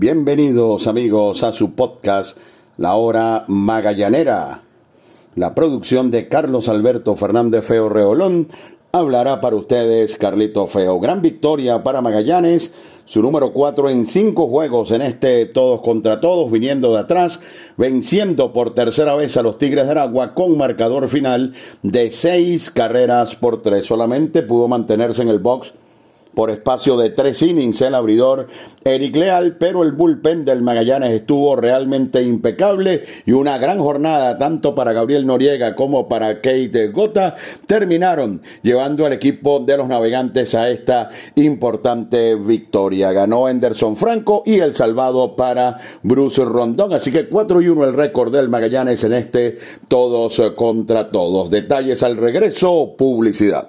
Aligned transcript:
Bienvenidos 0.00 0.86
amigos 0.86 1.42
a 1.42 1.50
su 1.50 1.72
podcast 1.72 2.38
La 2.76 2.94
Hora 2.94 3.44
Magallanera. 3.48 4.62
La 5.34 5.56
producción 5.56 6.12
de 6.12 6.28
Carlos 6.28 6.68
Alberto 6.68 7.16
Fernández 7.16 7.66
Feo 7.66 7.88
Reolón 7.88 8.46
hablará 8.92 9.40
para 9.40 9.56
ustedes 9.56 10.16
Carlito 10.16 10.68
Feo. 10.68 11.00
Gran 11.00 11.20
victoria 11.20 11.82
para 11.82 12.00
Magallanes, 12.00 12.72
su 13.06 13.22
número 13.22 13.52
4 13.52 13.90
en 13.90 14.06
cinco 14.06 14.46
juegos 14.46 14.92
en 14.92 15.02
este 15.02 15.46
todos 15.46 15.80
contra 15.80 16.20
todos, 16.20 16.48
viniendo 16.48 16.92
de 16.94 17.00
atrás, 17.00 17.40
venciendo 17.76 18.52
por 18.52 18.74
tercera 18.74 19.16
vez 19.16 19.36
a 19.36 19.42
los 19.42 19.58
Tigres 19.58 19.86
de 19.86 19.90
Aragua 19.90 20.32
con 20.32 20.56
marcador 20.56 21.08
final 21.08 21.54
de 21.82 22.12
seis 22.12 22.70
carreras 22.70 23.34
por 23.34 23.62
tres. 23.62 23.86
Solamente 23.86 24.42
pudo 24.42 24.68
mantenerse 24.68 25.22
en 25.22 25.28
el 25.30 25.40
box 25.40 25.72
por 26.38 26.52
espacio 26.52 26.96
de 26.96 27.10
tres 27.10 27.42
innings 27.42 27.82
el 27.82 27.96
abridor 27.96 28.46
Eric 28.84 29.16
Leal, 29.16 29.56
pero 29.56 29.82
el 29.82 29.90
bullpen 29.90 30.44
del 30.44 30.62
Magallanes 30.62 31.10
estuvo 31.10 31.56
realmente 31.56 32.22
impecable 32.22 33.02
y 33.26 33.32
una 33.32 33.58
gran 33.58 33.80
jornada 33.80 34.38
tanto 34.38 34.72
para 34.72 34.92
Gabriel 34.92 35.26
Noriega 35.26 35.74
como 35.74 36.06
para 36.06 36.36
Kate 36.36 36.92
Gota 36.92 37.34
terminaron 37.66 38.40
llevando 38.62 39.04
al 39.04 39.14
equipo 39.14 39.58
de 39.58 39.78
los 39.78 39.88
navegantes 39.88 40.54
a 40.54 40.70
esta 40.70 41.10
importante 41.34 42.36
victoria. 42.36 43.10
Ganó 43.10 43.46
Anderson 43.46 43.96
Franco 43.96 44.44
y 44.46 44.60
el 44.60 44.74
salvado 44.74 45.34
para 45.34 45.76
Bruce 46.04 46.44
Rondón, 46.44 46.92
así 46.92 47.10
que 47.10 47.26
4 47.28 47.62
y 47.62 47.68
1 47.68 47.84
el 47.84 47.94
récord 47.94 48.32
del 48.32 48.48
Magallanes 48.48 49.02
en 49.02 49.14
este 49.14 49.58
todos 49.88 50.40
contra 50.54 51.10
todos. 51.10 51.50
Detalles 51.50 52.04
al 52.04 52.16
regreso, 52.16 52.94
publicidad. 52.96 53.68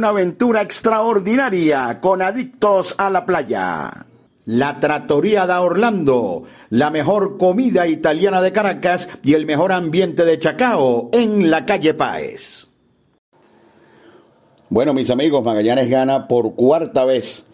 aventura 0.09 0.61
extraordinaria 0.61 1.99
con 2.01 2.21
adictos 2.21 2.95
a 2.97 3.09
la 3.09 3.25
playa. 3.25 4.05
La 4.45 4.79
Trattoria 4.79 5.45
da 5.45 5.61
Orlando, 5.61 6.43
la 6.69 6.89
mejor 6.89 7.37
comida 7.37 7.87
italiana 7.87 8.41
de 8.41 8.51
Caracas 8.51 9.07
y 9.23 9.33
el 9.35 9.45
mejor 9.45 9.71
ambiente 9.71 10.25
de 10.25 10.39
Chacao 10.39 11.09
en 11.13 11.51
la 11.51 11.65
calle 11.65 11.93
Páez. 11.93 12.67
Bueno, 14.69 14.93
mis 14.93 15.09
amigos, 15.09 15.43
Magallanes 15.43 15.89
gana 15.89 16.27
por 16.27 16.55
cuarta 16.55 17.05
vez 17.05 17.45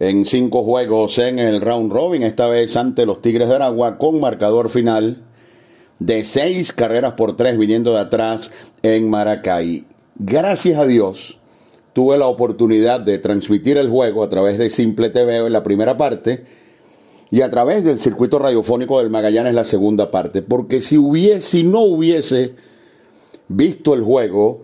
en 0.00 0.24
cinco 0.24 0.62
juegos 0.62 1.18
en 1.18 1.38
el 1.38 1.60
round 1.60 1.92
robin, 1.92 2.22
esta 2.22 2.48
vez 2.48 2.76
ante 2.76 3.06
los 3.06 3.20
Tigres 3.20 3.48
de 3.48 3.54
Aragua, 3.54 3.98
con 3.98 4.18
marcador 4.18 4.70
final 4.70 5.22
de 5.98 6.24
seis 6.24 6.72
carreras 6.72 7.12
por 7.12 7.36
tres 7.36 7.56
viniendo 7.56 7.92
de 7.92 8.00
atrás 8.00 8.50
en 8.82 9.08
Maracay. 9.08 9.86
Gracias 10.16 10.78
a 10.78 10.86
Dios, 10.86 11.38
tuve 11.94 12.18
la 12.18 12.26
oportunidad 12.26 13.00
de 13.00 13.18
transmitir 13.18 13.78
el 13.78 13.88
juego 13.88 14.22
a 14.22 14.28
través 14.28 14.58
de 14.58 14.68
Simple 14.68 15.08
TV 15.10 15.38
en 15.38 15.52
la 15.52 15.62
primera 15.62 15.96
parte 15.96 16.44
y 17.30 17.40
a 17.40 17.50
través 17.50 17.84
del 17.84 17.98
circuito 17.98 18.38
radiofónico 18.38 18.98
del 18.98 19.10
Magallanes 19.10 19.54
la 19.54 19.64
segunda 19.64 20.10
parte, 20.10 20.42
porque 20.42 20.80
si 20.80 20.98
hubiese, 20.98 21.40
si 21.40 21.62
no 21.62 21.80
hubiese 21.80 22.54
visto 23.48 23.94
el 23.94 24.02
juego, 24.02 24.62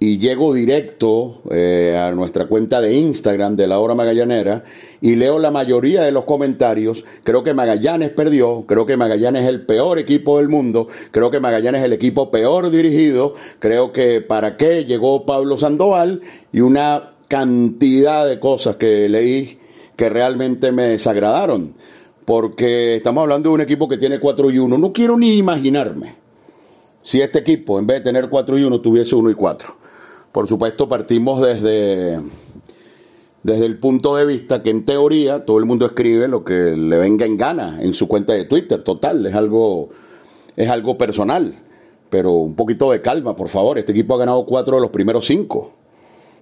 y 0.00 0.18
llego 0.18 0.54
directo 0.54 1.42
eh, 1.50 1.98
a 2.00 2.12
nuestra 2.12 2.46
cuenta 2.46 2.80
de 2.80 2.94
Instagram 2.94 3.56
de 3.56 3.66
la 3.66 3.80
hora 3.80 3.94
magallanera 3.94 4.62
y 5.00 5.16
leo 5.16 5.38
la 5.38 5.50
mayoría 5.50 6.02
de 6.02 6.12
los 6.12 6.24
comentarios. 6.24 7.04
Creo 7.24 7.42
que 7.42 7.54
Magallanes 7.54 8.10
perdió, 8.10 8.64
creo 8.66 8.86
que 8.86 8.96
Magallanes 8.96 9.42
es 9.42 9.48
el 9.48 9.66
peor 9.66 9.98
equipo 9.98 10.38
del 10.38 10.48
mundo, 10.48 10.86
creo 11.10 11.30
que 11.30 11.40
Magallanes 11.40 11.80
es 11.80 11.86
el 11.86 11.92
equipo 11.92 12.30
peor 12.30 12.70
dirigido, 12.70 13.34
creo 13.58 13.92
que 13.92 14.20
para 14.20 14.56
qué 14.56 14.84
llegó 14.84 15.26
Pablo 15.26 15.56
Sandoval 15.56 16.20
y 16.52 16.60
una 16.60 17.14
cantidad 17.26 18.26
de 18.26 18.38
cosas 18.38 18.76
que 18.76 19.08
leí 19.08 19.58
que 19.96 20.08
realmente 20.08 20.70
me 20.70 20.84
desagradaron. 20.84 21.74
Porque 22.24 22.96
estamos 22.96 23.22
hablando 23.22 23.48
de 23.48 23.54
un 23.54 23.60
equipo 23.62 23.88
que 23.88 23.96
tiene 23.96 24.20
4 24.20 24.50
y 24.50 24.58
1. 24.58 24.76
No 24.76 24.92
quiero 24.92 25.16
ni 25.16 25.38
imaginarme 25.38 26.16
si 27.02 27.22
este 27.22 27.38
equipo, 27.38 27.78
en 27.78 27.86
vez 27.86 27.98
de 27.98 28.04
tener 28.04 28.28
4 28.28 28.58
y 28.58 28.64
1, 28.64 28.80
tuviese 28.82 29.14
1 29.14 29.30
y 29.30 29.34
4. 29.34 29.77
Por 30.38 30.46
supuesto, 30.46 30.88
partimos 30.88 31.42
desde, 31.42 32.20
desde 33.42 33.66
el 33.66 33.76
punto 33.80 34.14
de 34.14 34.24
vista 34.24 34.62
que 34.62 34.70
en 34.70 34.84
teoría 34.84 35.44
todo 35.44 35.58
el 35.58 35.64
mundo 35.64 35.84
escribe 35.84 36.28
lo 36.28 36.44
que 36.44 36.76
le 36.76 36.96
venga 36.96 37.26
en 37.26 37.36
gana 37.36 37.82
en 37.82 37.92
su 37.92 38.06
cuenta 38.06 38.34
de 38.34 38.44
Twitter. 38.44 38.84
Total, 38.84 39.26
es 39.26 39.34
algo, 39.34 39.88
es 40.54 40.70
algo 40.70 40.96
personal. 40.96 41.54
Pero 42.08 42.34
un 42.34 42.54
poquito 42.54 42.92
de 42.92 43.02
calma, 43.02 43.34
por 43.34 43.48
favor. 43.48 43.78
Este 43.78 43.90
equipo 43.90 44.14
ha 44.14 44.18
ganado 44.18 44.46
cuatro 44.46 44.76
de 44.76 44.82
los 44.82 44.90
primeros 44.90 45.26
cinco. 45.26 45.72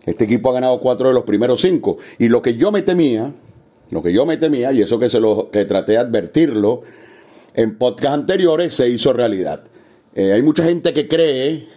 Este 0.04 0.24
equipo 0.24 0.50
ha 0.50 0.52
ganado 0.52 0.78
cuatro 0.78 1.08
de 1.08 1.14
los 1.14 1.24
primeros 1.24 1.62
cinco. 1.62 1.96
Y 2.18 2.28
lo 2.28 2.42
que 2.42 2.54
yo 2.54 2.70
me 2.70 2.82
temía, 2.82 3.32
lo 3.92 4.02
que 4.02 4.12
yo 4.12 4.26
me 4.26 4.36
temía, 4.36 4.72
y 4.72 4.82
eso 4.82 4.98
que 4.98 5.08
se 5.08 5.20
lo 5.20 5.48
que 5.50 5.64
traté 5.64 5.92
de 5.92 5.98
advertirlo 6.00 6.82
en 7.54 7.78
podcast 7.78 8.12
anteriores, 8.12 8.74
se 8.74 8.90
hizo 8.90 9.14
realidad. 9.14 9.64
Eh, 10.14 10.34
hay 10.34 10.42
mucha 10.42 10.64
gente 10.64 10.92
que 10.92 11.08
cree 11.08 11.76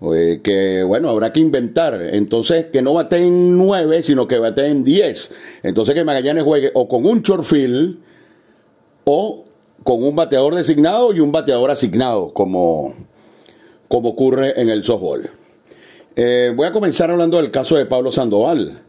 eh, 0.00 0.40
que 0.42 0.82
bueno, 0.84 1.10
habrá 1.10 1.32
que 1.32 1.40
inventar. 1.40 2.00
Entonces, 2.12 2.66
que 2.66 2.82
no 2.82 3.00
en 3.00 3.58
9, 3.58 4.02
sino 4.02 4.28
que 4.28 4.36
en 4.36 4.84
10. 4.84 5.34
Entonces, 5.62 5.94
que 5.94 6.04
Magallanes 6.04 6.44
juegue 6.44 6.70
o 6.74 6.88
con 6.88 7.04
un 7.06 7.22
chorfil 7.22 8.00
o 9.04 9.44
con 9.82 10.02
un 10.02 10.14
bateador 10.14 10.54
designado 10.54 11.12
y 11.12 11.20
un 11.20 11.32
bateador 11.32 11.70
asignado, 11.70 12.32
como, 12.32 12.94
como 13.88 14.10
ocurre 14.10 14.60
en 14.60 14.68
el 14.68 14.84
softball. 14.84 15.30
Eh, 16.14 16.52
voy 16.54 16.66
a 16.66 16.72
comenzar 16.72 17.10
hablando 17.10 17.36
del 17.38 17.50
caso 17.50 17.76
de 17.76 17.86
Pablo 17.86 18.12
Sandoval. 18.12 18.82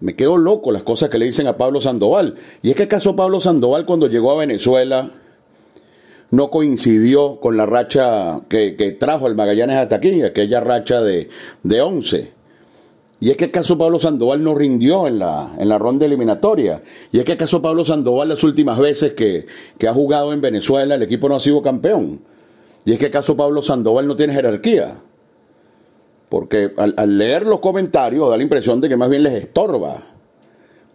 Me 0.00 0.16
quedo 0.16 0.36
loco 0.36 0.72
las 0.72 0.82
cosas 0.82 1.08
que 1.08 1.18
le 1.18 1.26
dicen 1.26 1.46
a 1.46 1.56
Pablo 1.56 1.80
Sandoval. 1.80 2.34
Y 2.62 2.70
es 2.70 2.76
que 2.76 2.82
acaso 2.82 3.14
Pablo 3.14 3.40
Sandoval 3.40 3.86
cuando 3.86 4.08
llegó 4.08 4.32
a 4.32 4.38
Venezuela 4.38 5.12
no 6.32 6.50
coincidió 6.50 7.40
con 7.40 7.58
la 7.58 7.66
racha 7.66 8.40
que, 8.48 8.96
trajo 8.98 9.28
el 9.28 9.34
Magallanes 9.34 9.76
hasta 9.76 9.96
aquí, 9.96 10.22
aquella 10.22 10.60
racha 10.60 11.02
de, 11.02 11.28
de 11.62 11.80
11. 11.82 12.32
Y 13.20 13.30
es 13.30 13.36
que 13.36 13.44
acaso 13.44 13.76
Pablo 13.76 13.98
Sandoval 13.98 14.42
no 14.42 14.54
rindió 14.54 15.06
en 15.06 15.18
la, 15.18 15.54
en 15.58 15.68
la 15.68 15.78
ronda 15.78 16.06
eliminatoria. 16.06 16.80
Y 17.12 17.18
es 17.18 17.26
que 17.26 17.32
acaso 17.32 17.60
Pablo 17.60 17.84
Sandoval 17.84 18.30
las 18.30 18.42
últimas 18.44 18.78
veces 18.78 19.12
que, 19.12 19.46
ha 19.86 19.92
jugado 19.92 20.32
en 20.32 20.40
Venezuela 20.40 20.94
el 20.94 21.02
equipo 21.02 21.28
no 21.28 21.36
ha 21.36 21.40
sido 21.40 21.62
campeón. 21.62 22.20
Y 22.86 22.92
es 22.92 22.98
que 22.98 23.06
acaso 23.06 23.36
Pablo 23.36 23.60
Sandoval 23.60 24.08
no 24.08 24.16
tiene 24.16 24.32
jerarquía. 24.32 24.96
Porque 26.30 26.72
al, 26.78 27.18
leer 27.18 27.46
los 27.46 27.60
comentarios 27.60 28.30
da 28.30 28.38
la 28.38 28.42
impresión 28.42 28.80
de 28.80 28.88
que 28.88 28.96
más 28.96 29.10
bien 29.10 29.22
les 29.22 29.34
estorba. 29.34 30.02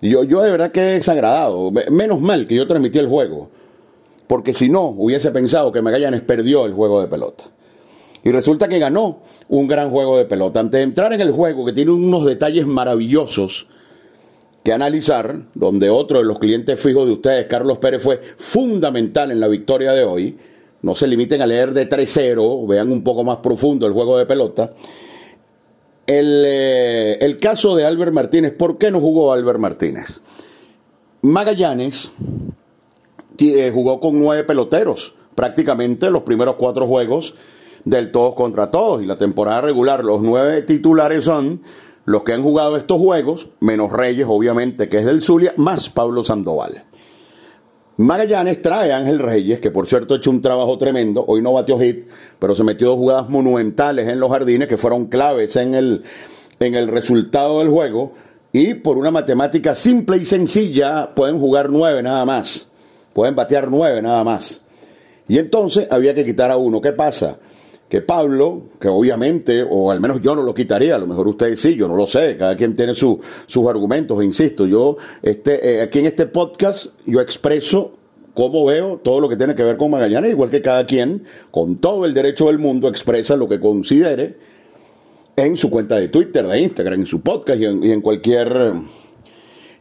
Yo, 0.02 0.24
yo 0.24 0.42
de 0.42 0.50
verdad 0.50 0.72
que 0.72 0.82
he 0.82 0.94
desagradado. 0.94 1.72
Menos 1.92 2.20
mal 2.22 2.48
que 2.48 2.56
yo 2.56 2.66
transmití 2.66 2.98
el 2.98 3.08
juego 3.08 3.50
porque 4.28 4.54
si 4.54 4.70
no, 4.70 4.88
hubiese 4.90 5.32
pensado 5.32 5.72
que 5.72 5.82
Magallanes 5.82 6.22
perdió 6.22 6.66
el 6.66 6.74
juego 6.74 7.02
de 7.02 7.08
pelota. 7.08 7.46
Y 8.24 8.32
resulta 8.32 8.68
que 8.68 8.78
ganó 8.78 9.20
un 9.48 9.68
gran 9.68 9.90
juego 9.90 10.18
de 10.18 10.26
pelota. 10.26 10.60
Antes 10.60 10.80
de 10.80 10.84
entrar 10.84 11.14
en 11.14 11.22
el 11.22 11.32
juego, 11.32 11.66
que 11.66 11.72
tiene 11.72 11.92
unos 11.92 12.26
detalles 12.26 12.68
maravillosos 12.68 13.68
que 14.64 14.74
analizar, 14.74 15.44
donde 15.54 15.90
otro 15.90 16.18
de 16.18 16.26
los 16.26 16.40
clientes 16.40 16.78
fijos 16.78 17.08
de 17.08 17.14
ustedes, 17.14 17.48
Carlos 17.48 17.78
Pérez, 17.78 18.04
fue 18.04 18.20
fundamental 18.36 19.32
en 19.32 19.40
la 19.40 19.48
victoria 19.48 19.94
de 19.94 20.04
hoy. 20.04 20.38
No 20.82 20.94
se 20.94 21.08
limiten 21.08 21.42
a 21.42 21.48
leer 21.48 21.74
de 21.74 21.88
3-0, 21.88 22.68
vean 22.68 22.92
un 22.92 23.02
poco 23.02 23.24
más 23.24 23.38
profundo 23.38 23.88
el 23.88 23.94
juego 23.94 24.18
de 24.18 24.26
pelota. 24.26 24.74
El, 26.06 26.44
eh, 26.46 27.18
el 27.22 27.38
caso 27.38 27.78
de 27.78 27.86
Albert 27.86 28.12
Martínez, 28.12 28.54
¿por 28.54 28.78
qué 28.78 28.92
no 28.92 29.00
jugó 29.00 29.32
Albert 29.32 29.60
Martínez? 29.60 30.20
Magallanes 31.22 32.12
eh, 33.40 33.72
jugó 33.74 34.00
con 34.00 34.20
nueve 34.20 34.44
peloteros, 34.44 35.16
prácticamente 35.36 36.10
los 36.10 36.24
primeros 36.24 36.56
cuatro 36.56 36.88
juegos 36.88 37.36
del 37.86 38.12
todos 38.12 38.36
contra 38.36 38.72
todos. 38.72 39.02
Y 39.02 39.06
la 39.06 39.18
temporada 39.18 39.62
regular, 39.62 40.04
los 40.04 40.22
nueve 40.22 40.62
titulares 40.64 41.24
son 41.24 41.62
los 42.06 42.24
que 42.24 42.34
han 42.34 42.42
jugado 42.42 42.78
estos 42.78 43.00
juegos, 43.00 43.50
menos 43.60 43.92
Reyes, 43.92 44.26
obviamente, 44.30 44.88
que 44.88 45.00
es 45.00 45.06
del 45.06 45.22
Zulia, 45.22 45.54
más 45.58 45.90
Pablo 45.90 46.24
Sandoval. 46.24 46.86
Magallanes 47.98 48.62
trae 48.62 48.94
a 48.94 48.98
Ángel 48.98 49.18
Reyes, 49.18 49.60
que 49.60 49.72
por 49.72 49.88
cierto 49.88 50.14
ha 50.14 50.18
hecho 50.18 50.30
un 50.30 50.42
trabajo 50.42 50.78
tremendo. 50.78 51.26
Hoy 51.28 51.42
no 51.42 51.54
batió 51.54 51.80
hit, 51.80 52.08
pero 52.38 52.54
se 52.54 52.64
metió 52.64 52.90
dos 52.90 52.98
jugadas 52.98 53.28
monumentales 53.28 54.08
en 54.08 54.20
los 54.20 54.30
jardines 54.30 54.68
que 54.68 54.78
fueron 54.78 55.08
claves 55.08 55.56
en 55.56 55.74
el, 55.74 56.04
en 56.60 56.76
el 56.76 56.88
resultado 56.88 57.60
del 57.60 57.70
juego. 57.70 58.14
Y 58.54 58.76
por 58.76 58.98
una 58.98 59.10
matemática 59.10 59.74
simple 59.74 60.18
y 60.18 60.26
sencilla, 60.26 61.14
pueden 61.16 61.40
jugar 61.40 61.70
nueve 61.72 62.04
nada 62.04 62.24
más. 62.24 62.72
Pueden 63.18 63.34
batear 63.34 63.72
nueve 63.72 64.00
nada 64.00 64.24
más. 64.24 64.62
Y 65.28 65.40
entonces 65.40 65.88
había 65.90 66.14
que 66.14 66.24
quitar 66.24 66.52
a 66.52 66.58
uno. 66.58 66.80
¿Qué 66.80 66.92
pasa? 66.92 67.40
Que 67.90 68.02
Pablo, 68.02 68.66
que 68.80 68.90
obviamente, 68.90 69.66
o 69.68 69.90
al 69.90 70.00
menos 70.00 70.22
yo 70.22 70.36
no 70.36 70.44
lo 70.44 70.54
quitaría, 70.54 70.94
a 70.94 71.00
lo 71.00 71.08
mejor 71.08 71.28
ustedes 71.28 71.60
sí, 71.60 71.74
yo 71.74 71.88
no 71.88 71.96
lo 71.96 72.06
sé, 72.06 72.38
cada 72.38 72.56
quien 72.56 72.76
tiene 72.76 72.94
sus 72.94 73.18
argumentos, 73.68 74.24
insisto, 74.24 74.68
yo 74.68 74.98
este, 75.24 75.78
eh, 75.78 75.82
aquí 75.82 75.98
en 75.98 76.06
este 76.06 76.28
podcast 76.28 76.94
yo 77.08 77.20
expreso 77.20 77.94
cómo 78.36 78.66
veo 78.66 78.98
todo 79.04 79.20
lo 79.20 79.28
que 79.28 79.36
tiene 79.36 79.56
que 79.56 79.64
ver 79.64 79.78
con 79.78 79.90
Magallanes, 79.90 80.30
igual 80.30 80.52
que 80.52 80.62
cada 80.62 80.86
quien, 80.86 81.24
con 81.50 81.78
todo 81.78 82.06
el 82.06 82.14
derecho 82.14 82.46
del 82.46 82.60
mundo, 82.60 82.88
expresa 82.88 83.36
lo 83.36 83.50
que 83.50 83.60
considere 83.60 84.38
en 85.36 85.58
su 85.58 85.72
cuenta 85.72 85.96
de 85.96 86.10
Twitter, 86.10 86.46
de 86.46 86.60
Instagram, 86.60 87.00
en 87.00 87.08
su 87.08 87.22
podcast 87.22 87.60
y 87.60 87.66
en, 87.66 88.02
cualquier, 88.02 88.74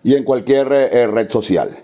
y 0.03 0.15
en 0.15 0.25
cualquier 0.25 0.73
eh, 0.73 1.07
red 1.07 1.29
social. 1.31 1.83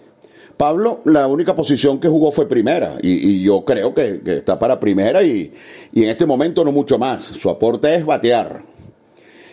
Pablo, 0.56 1.00
la 1.04 1.26
única 1.26 1.54
posición 1.54 1.99
que 1.99 2.09
jugó 2.09 2.32
fue 2.32 2.49
primera 2.49 2.99
y, 3.02 3.42
yo 3.42 3.64
creo 3.64 3.94
que, 3.94 4.21
está 4.25 4.59
para 4.59 4.78
primera 4.78 5.23
y, 5.23 5.52
en 5.94 6.09
este 6.09 6.26
momento 6.26 6.64
no 6.64 6.73
mucho 6.73 6.99
más. 6.99 7.25
Su 7.25 7.50
aporte 7.50 7.94
es 7.94 8.04
batear. 8.04 8.62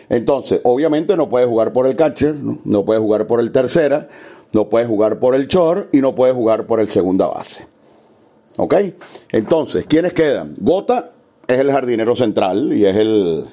Entonces, 0.08 0.60
obviamente 0.64 1.16
no 1.16 1.28
puede 1.28 1.46
jugar 1.46 1.72
por 1.72 1.86
el 1.86 1.96
catcher, 1.96 2.34
no, 2.36 2.84
puede 2.84 3.00
jugar 3.00 3.26
por 3.26 3.40
el 3.40 3.52
tercera, 3.52 4.08
no 4.52 4.68
puede 4.68 4.86
jugar 4.86 5.20
por 5.20 5.34
el 5.34 5.46
short 5.46 5.94
y 5.94 6.00
no 6.00 6.14
puede 6.14 6.32
jugar 6.32 6.66
por 6.66 6.80
el 6.80 6.88
segunda 6.88 7.28
base. 7.28 7.66
¿Ok? 8.56 8.74
Entonces, 9.30 9.86
¿quiénes 9.86 10.12
quedan? 10.12 10.54
Gota 10.58 11.12
es 11.46 11.58
el 11.58 11.70
jardinero 11.70 12.16
central 12.16 12.72
y 12.72 12.84
es 12.84 12.96
el, 12.96 13.44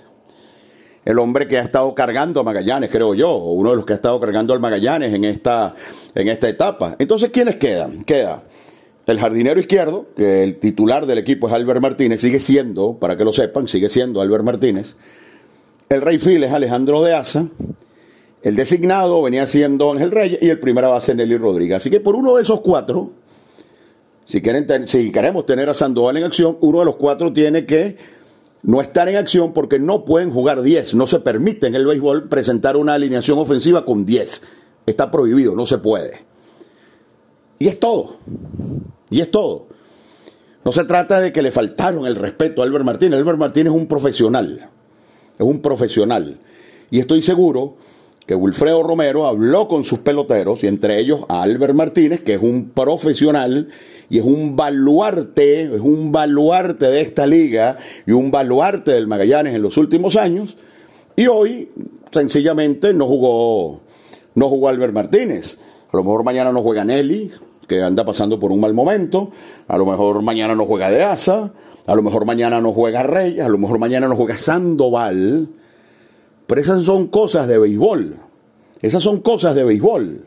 el 1.08 1.20
hombre 1.20 1.48
que 1.48 1.58
ha 1.58 1.62
estado 1.62 1.96
cargando 1.96 2.42
a 2.42 2.44
Magallanes, 2.44 2.90
creo 2.90 3.14
yo, 3.14 3.32
o 3.32 3.54
uno 3.54 3.70
de 3.70 3.78
los 3.78 3.86
que 3.86 3.94
ha 3.94 3.96
estado 3.96 4.20
cargando 4.20 4.54
al 4.54 4.60
Magallanes 4.60 5.14
en 5.14 5.24
esta, 5.24 5.74
en 6.14 6.28
esta 6.28 6.50
etapa. 6.50 6.98
Entonces, 7.00 7.30
¿quiénes 7.30 7.56
quedan? 7.56 8.04
Queda 8.04 8.44
el 9.06 9.18
jardinero 9.18 9.58
izquierdo, 9.58 10.08
que 10.18 10.44
el 10.44 10.58
titular 10.58 11.06
del 11.06 11.20
equipo 11.20 11.48
es 11.48 11.54
Albert 11.54 11.80
Martínez, 11.80 12.20
sigue 12.20 12.42
siendo, 12.42 12.96
para 12.96 13.16
que 13.16 13.24
lo 13.24 13.32
sepan, 13.32 13.70
sigue 13.70 13.88
siendo 13.88 14.20
Albert 14.20 14.44
Martínez. 14.44 14.98
El 15.88 16.02
rey 16.02 16.18
fil 16.18 16.44
es 16.44 16.52
Alejandro 16.52 17.02
de 17.02 17.14
Asa. 17.14 17.48
El 18.42 18.58
designado 18.58 19.22
venía 19.22 19.48
siendo 19.48 19.94
Ángel 19.94 20.12
Reyes 20.12 20.40
y 20.42 20.50
el 20.50 20.60
primera 20.60 20.90
base 20.90 21.16
Nelly 21.16 21.38
Rodríguez. 21.38 21.78
Así 21.78 21.90
que 21.90 22.02
por 22.02 22.18
uno 22.18 22.36
de 22.36 22.42
esos 22.42 22.60
cuatro, 22.60 23.12
si 24.26 24.42
queremos 24.42 25.46
tener 25.46 25.70
a 25.70 25.74
Sandoval 25.74 26.18
en 26.18 26.26
acción, 26.26 26.58
uno 26.60 26.80
de 26.80 26.86
los 26.86 26.98
cuatro 26.98 27.32
tiene 27.32 27.66
que 27.66 28.16
no 28.64 28.82
estar 28.82 29.08
en 29.10 29.16
acción 29.16 29.54
porque 29.54 29.80
no 29.80 30.06
pueden 30.06 30.32
jugar 30.32 30.62
10. 30.62 30.96
No 30.96 31.08
se 31.08 31.20
permite 31.20 31.68
en 31.68 31.76
el 31.76 31.86
béisbol 31.86 32.28
presentar 32.30 32.78
una 32.78 32.96
alineación 32.96 33.40
ofensiva 33.40 33.86
con 33.86 34.06
10. 34.06 34.44
Está 34.86 35.12
prohibido, 35.12 35.56
no 35.56 35.66
se 35.66 35.78
puede. 35.78 36.26
Y 37.60 37.68
es 37.68 37.80
todo. 37.80 38.18
Y 39.10 39.22
es 39.22 39.32
todo. 39.32 39.68
No 40.64 40.72
se 40.72 40.84
trata 40.84 41.22
de 41.22 41.32
que 41.32 41.42
le 41.42 41.52
faltaron 41.52 42.06
el 42.06 42.16
respeto 42.16 42.62
a 42.62 42.66
Albert 42.66 42.86
Martínez. 42.86 43.18
Albert 43.18 43.40
Martínez 43.40 43.74
es 43.74 43.80
un 43.80 43.88
profesional. 43.88 44.70
Es 45.38 45.46
un 45.46 45.62
profesional. 45.62 46.40
Y 46.92 47.00
estoy 47.00 47.22
seguro 47.22 47.78
que 48.26 48.36
Wilfredo 48.36 48.84
Romero 48.84 49.26
habló 49.26 49.70
con 49.70 49.86
sus 49.86 50.00
peloteros 50.00 50.64
y 50.64 50.68
entre 50.68 51.00
ellos 51.00 51.22
a 51.30 51.44
Albert 51.44 51.74
Martínez, 51.74 52.22
que 52.22 52.34
es 52.34 52.42
un 52.42 52.72
profesional 52.72 53.70
y 54.10 54.20
es 54.20 54.26
un 54.26 54.56
baluarte, 54.56 55.64
es 55.64 55.82
un 55.82 56.12
baluarte 56.12 56.88
de 56.88 57.02
esta 57.02 57.26
liga 57.26 57.78
y 58.06 58.12
un 58.12 58.32
baluarte 58.32 58.92
del 58.92 59.08
Magallanes 59.08 59.56
en 59.56 59.62
los 59.62 59.78
últimos 59.78 60.16
años. 60.16 60.58
Y 61.16 61.28
hoy 61.28 61.70
sencillamente 62.12 62.94
no 62.94 63.06
jugó, 63.06 63.82
no 64.36 64.50
jugó 64.50 64.70
Albert 64.70 64.94
Martínez. 64.94 65.58
A 65.92 65.98
lo 65.98 66.04
mejor 66.04 66.24
mañana 66.24 66.52
no 66.52 66.62
juega 66.62 66.86
Nelly, 66.86 67.32
que 67.68 67.82
anda 67.82 68.06
pasando 68.06 68.40
por 68.40 68.52
un 68.52 68.62
mal 68.62 68.74
momento. 68.74 69.32
A 69.68 69.78
lo 69.78 69.86
mejor 69.86 70.22
mañana 70.22 70.56
no 70.56 70.66
juega 70.66 70.90
De 70.90 71.04
Asa. 71.04 71.52
A 71.86 71.96
lo 71.96 72.02
mejor 72.02 72.26
mañana 72.26 72.62
no 72.62 72.72
juega 72.74 73.04
Reyes. 73.04 73.44
A 73.44 73.50
lo 73.50 73.58
mejor 73.58 73.80
mañana 73.80 74.08
no 74.08 74.16
juega 74.16 74.38
Sandoval. 74.38 75.50
Pero 76.46 76.62
esas 76.62 76.84
son 76.84 77.08
cosas 77.08 77.48
de 77.48 77.58
béisbol. 77.58 78.16
Esas 78.82 79.04
son 79.04 79.20
cosas 79.22 79.56
de 79.56 79.64
béisbol. 79.64 80.26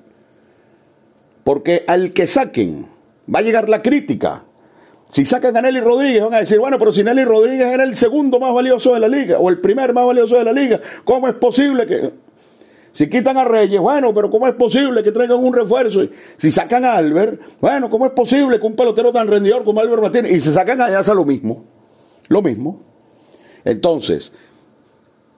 Porque 1.44 1.84
al 1.86 2.12
que 2.12 2.26
saquen, 2.26 2.86
va 3.32 3.40
a 3.40 3.42
llegar 3.42 3.68
la 3.68 3.82
crítica. 3.82 4.44
Si 5.10 5.24
sacan 5.24 5.56
a 5.56 5.62
Nelly 5.62 5.80
Rodríguez, 5.80 6.22
van 6.22 6.34
a 6.34 6.38
decir, 6.38 6.58
bueno, 6.58 6.78
pero 6.78 6.92
si 6.92 7.02
Nelly 7.02 7.24
Rodríguez 7.24 7.66
era 7.66 7.82
el 7.82 7.96
segundo 7.96 8.38
más 8.38 8.54
valioso 8.54 8.94
de 8.94 9.00
la 9.00 9.08
liga, 9.08 9.38
o 9.38 9.48
el 9.50 9.60
primer 9.60 9.92
más 9.92 10.06
valioso 10.06 10.36
de 10.36 10.44
la 10.44 10.52
liga, 10.52 10.80
¿cómo 11.04 11.28
es 11.28 11.34
posible 11.34 11.86
que... 11.86 12.12
Si 12.92 13.08
quitan 13.08 13.36
a 13.36 13.44
Reyes, 13.44 13.80
bueno, 13.80 14.12
pero 14.12 14.28
¿cómo 14.30 14.48
es 14.48 14.54
posible 14.54 15.04
que 15.04 15.12
traigan 15.12 15.38
un 15.38 15.52
refuerzo? 15.52 16.00
Si 16.36 16.50
sacan 16.50 16.84
a 16.84 16.94
Albert, 16.94 17.40
bueno, 17.60 17.88
¿cómo 17.88 18.04
es 18.04 18.12
posible 18.12 18.58
que 18.58 18.66
un 18.66 18.74
pelotero 18.74 19.12
tan 19.12 19.28
rendidor 19.28 19.62
como 19.62 19.80
Albert 19.80 20.02
Martínez, 20.02 20.32
y 20.32 20.40
se 20.40 20.52
sacan 20.52 20.80
a 20.80 20.90
Yasa 20.90 21.14
lo 21.14 21.24
mismo, 21.24 21.64
lo 22.28 22.42
mismo. 22.42 22.80
Entonces, 23.64 24.32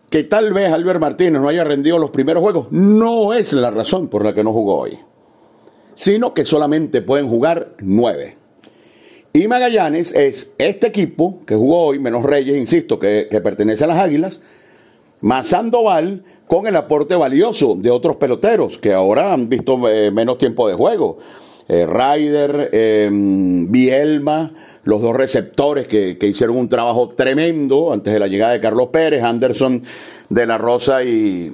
que 0.09 0.25
tal 0.25 0.55
vez 0.55 0.73
Albert 0.73 1.01
Martínez 1.01 1.43
no 1.43 1.49
haya 1.49 1.65
rendido 1.65 1.99
los 1.99 2.11
primeros 2.11 2.43
juegos, 2.43 2.69
no 2.71 3.35
es 3.35 3.53
la 3.53 3.71
razón 3.71 4.09
por 4.09 4.25
la 4.25 4.33
que 4.33 4.45
no 4.45 4.53
jugó 4.53 4.79
hoy 4.79 4.99
sino 6.03 6.35
que 6.35 6.45
solamente 6.45 7.01
pueden 7.01 7.29
jugar 7.29 7.77
nueve. 7.79 8.37
Y 9.33 9.47
Magallanes 9.47 10.13
es 10.13 10.53
este 10.59 10.89
equipo 10.89 11.39
que 11.47 11.55
jugó 11.55 11.85
hoy, 11.85 12.01
menos 12.01 12.25
Reyes, 12.25 12.59
insisto, 12.59 12.99
que, 12.99 13.29
pertenece 13.41 13.85
a 13.85 13.87
las 13.87 13.99
Águilas, 13.99 14.43
más 15.21 15.47
Sandoval 15.47 16.25
con 16.49 16.67
el 16.67 16.75
aporte 16.75 17.15
valioso 17.15 17.77
de 17.77 17.93
otros 17.93 18.17
peloteros 18.17 18.79
que 18.79 18.93
ahora 18.93 19.33
han 19.33 19.49
visto 19.49 19.89
eh, 19.89 20.11
menos 20.11 20.39
tiempo 20.39 20.67
de 20.67 20.75
juego. 20.75 21.19
Eh, 21.69 21.87
Ryder, 21.87 22.71
em, 22.73 23.71
Bielma, 23.71 24.53
los 24.83 25.01
dos 25.01 25.15
receptores 25.15 25.87
que, 25.87 26.19
que, 26.19 26.27
hicieron 26.27 26.57
un 26.57 26.69
trabajo 26.69 27.11
tremendo 27.11 27.93
antes 27.93 28.13
de 28.13 28.19
la 28.19 28.27
llegada 28.27 28.55
de 28.55 28.61
Carlos 28.61 28.89
Pérez, 28.89 29.23
Anderson 29.23 29.85
de 30.29 30.47
la 30.47 30.59
Rosa 30.59 31.05
y, 31.05 31.53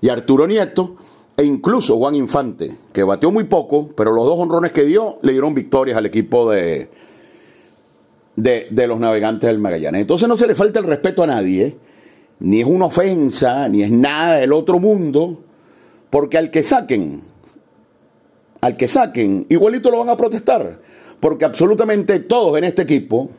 y 0.00 0.08
Arturo 0.08 0.46
Nieto 0.46 0.96
e 1.36 1.44
incluso 1.44 1.96
Juan 1.96 2.14
Infante, 2.14 2.78
que 2.92 3.02
batió 3.02 3.30
muy 3.32 3.44
poco, 3.44 3.88
pero 3.96 4.12
los 4.12 4.24
dos 4.24 4.38
honrones 4.38 4.72
que 4.72 4.84
dio 4.84 5.18
le 5.22 5.32
dieron 5.32 5.52
victorias 5.52 5.98
al 5.98 6.06
equipo 6.06 6.50
de, 6.50 6.88
de, 8.36 8.86
los 8.86 9.00
navegantes 9.00 9.48
del 9.48 9.58
Magallanes. 9.58 10.02
Entonces 10.02 10.28
no 10.28 10.36
se 10.36 10.46
le 10.46 10.54
falta 10.54 10.78
el 10.78 10.86
respeto 10.86 11.22
a 11.22 11.26
nadie, 11.26 11.76
ni 12.40 12.60
es 12.60 12.66
una 12.66 12.86
ofensa, 12.86 13.68
ni 13.68 13.82
es 13.82 13.90
nada 13.90 14.36
del 14.36 14.52
otro 14.52 14.78
mundo, 14.78 15.42
porque 16.10 16.38
al 16.38 16.50
que 16.50 16.62
saquen, 16.62 17.22
al 18.60 18.76
que 18.76 18.86
saquen, 18.86 19.46
igualito 19.48 19.90
lo 19.90 19.98
van 19.98 20.10
a 20.10 20.16
protestar, 20.16 20.80
porque 21.18 21.44
absolutamente 21.44 22.20
todos 22.20 22.56
en 22.58 22.64
este 22.64 22.82
equipo 22.82 23.30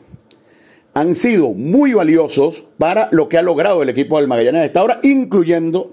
han 0.92 1.14
sido 1.14 1.50
muy 1.50 1.94
valiosos 1.94 2.64
para 2.78 3.08
lo 3.12 3.28
que 3.28 3.38
ha 3.38 3.42
logrado 3.42 3.82
el 3.82 3.88
equipo 3.88 4.18
del 4.18 4.28
Magallanes 4.28 4.66
hasta 4.66 4.80
ahora, 4.80 5.00
incluyendo 5.02 5.92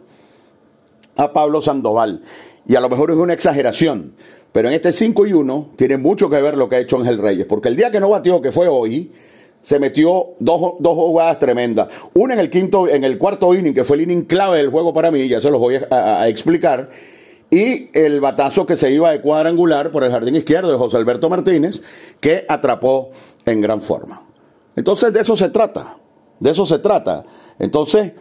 a 1.15 1.33
Pablo 1.33 1.61
Sandoval. 1.61 2.21
Y 2.67 2.75
a 2.75 2.79
lo 2.79 2.89
mejor 2.89 3.11
es 3.11 3.17
una 3.17 3.33
exageración, 3.33 4.13
pero 4.51 4.69
en 4.69 4.75
este 4.75 4.91
5 4.91 5.27
y 5.27 5.33
1 5.33 5.71
tiene 5.75 5.97
mucho 5.97 6.29
que 6.29 6.41
ver 6.41 6.55
lo 6.55 6.69
que 6.69 6.77
ha 6.77 6.79
hecho 6.79 6.97
Ángel 6.97 7.17
Reyes, 7.17 7.45
porque 7.47 7.69
el 7.69 7.75
día 7.75 7.91
que 7.91 7.99
no 7.99 8.09
batió, 8.09 8.41
que 8.41 8.51
fue 8.51 8.67
hoy, 8.67 9.11
se 9.63 9.79
metió 9.79 10.35
dos, 10.39 10.75
dos, 10.79 10.95
jugadas 10.95 11.39
tremendas. 11.39 11.87
Una 12.13 12.33
en 12.33 12.41
el 12.41 12.49
quinto, 12.49 12.87
en 12.87 13.03
el 13.03 13.17
cuarto 13.17 13.53
inning, 13.55 13.73
que 13.73 13.83
fue 13.83 13.95
el 13.95 14.03
inning 14.03 14.25
clave 14.25 14.57
del 14.57 14.69
juego 14.69 14.93
para 14.93 15.09
mí, 15.09 15.27
ya 15.27 15.41
se 15.41 15.49
los 15.49 15.59
voy 15.59 15.79
a, 15.89 16.27
explicar. 16.27 16.89
Y 17.49 17.89
el 17.97 18.19
batazo 18.19 18.65
que 18.65 18.75
se 18.75 18.91
iba 18.91 19.11
de 19.11 19.21
cuadrangular 19.21 19.91
por 19.91 20.03
el 20.03 20.11
jardín 20.11 20.35
izquierdo 20.35 20.71
de 20.71 20.77
José 20.77 20.97
Alberto 20.97 21.29
Martínez, 21.29 21.81
que 22.19 22.45
atrapó 22.47 23.11
en 23.45 23.61
gran 23.61 23.81
forma. 23.81 24.21
Entonces 24.75 25.13
de 25.13 25.21
eso 25.21 25.37
se 25.37 25.49
trata, 25.49 25.97
de 26.39 26.51
eso 26.51 26.65
se 26.65 26.79
trata. 26.79 27.23
Entonces, 27.57 28.11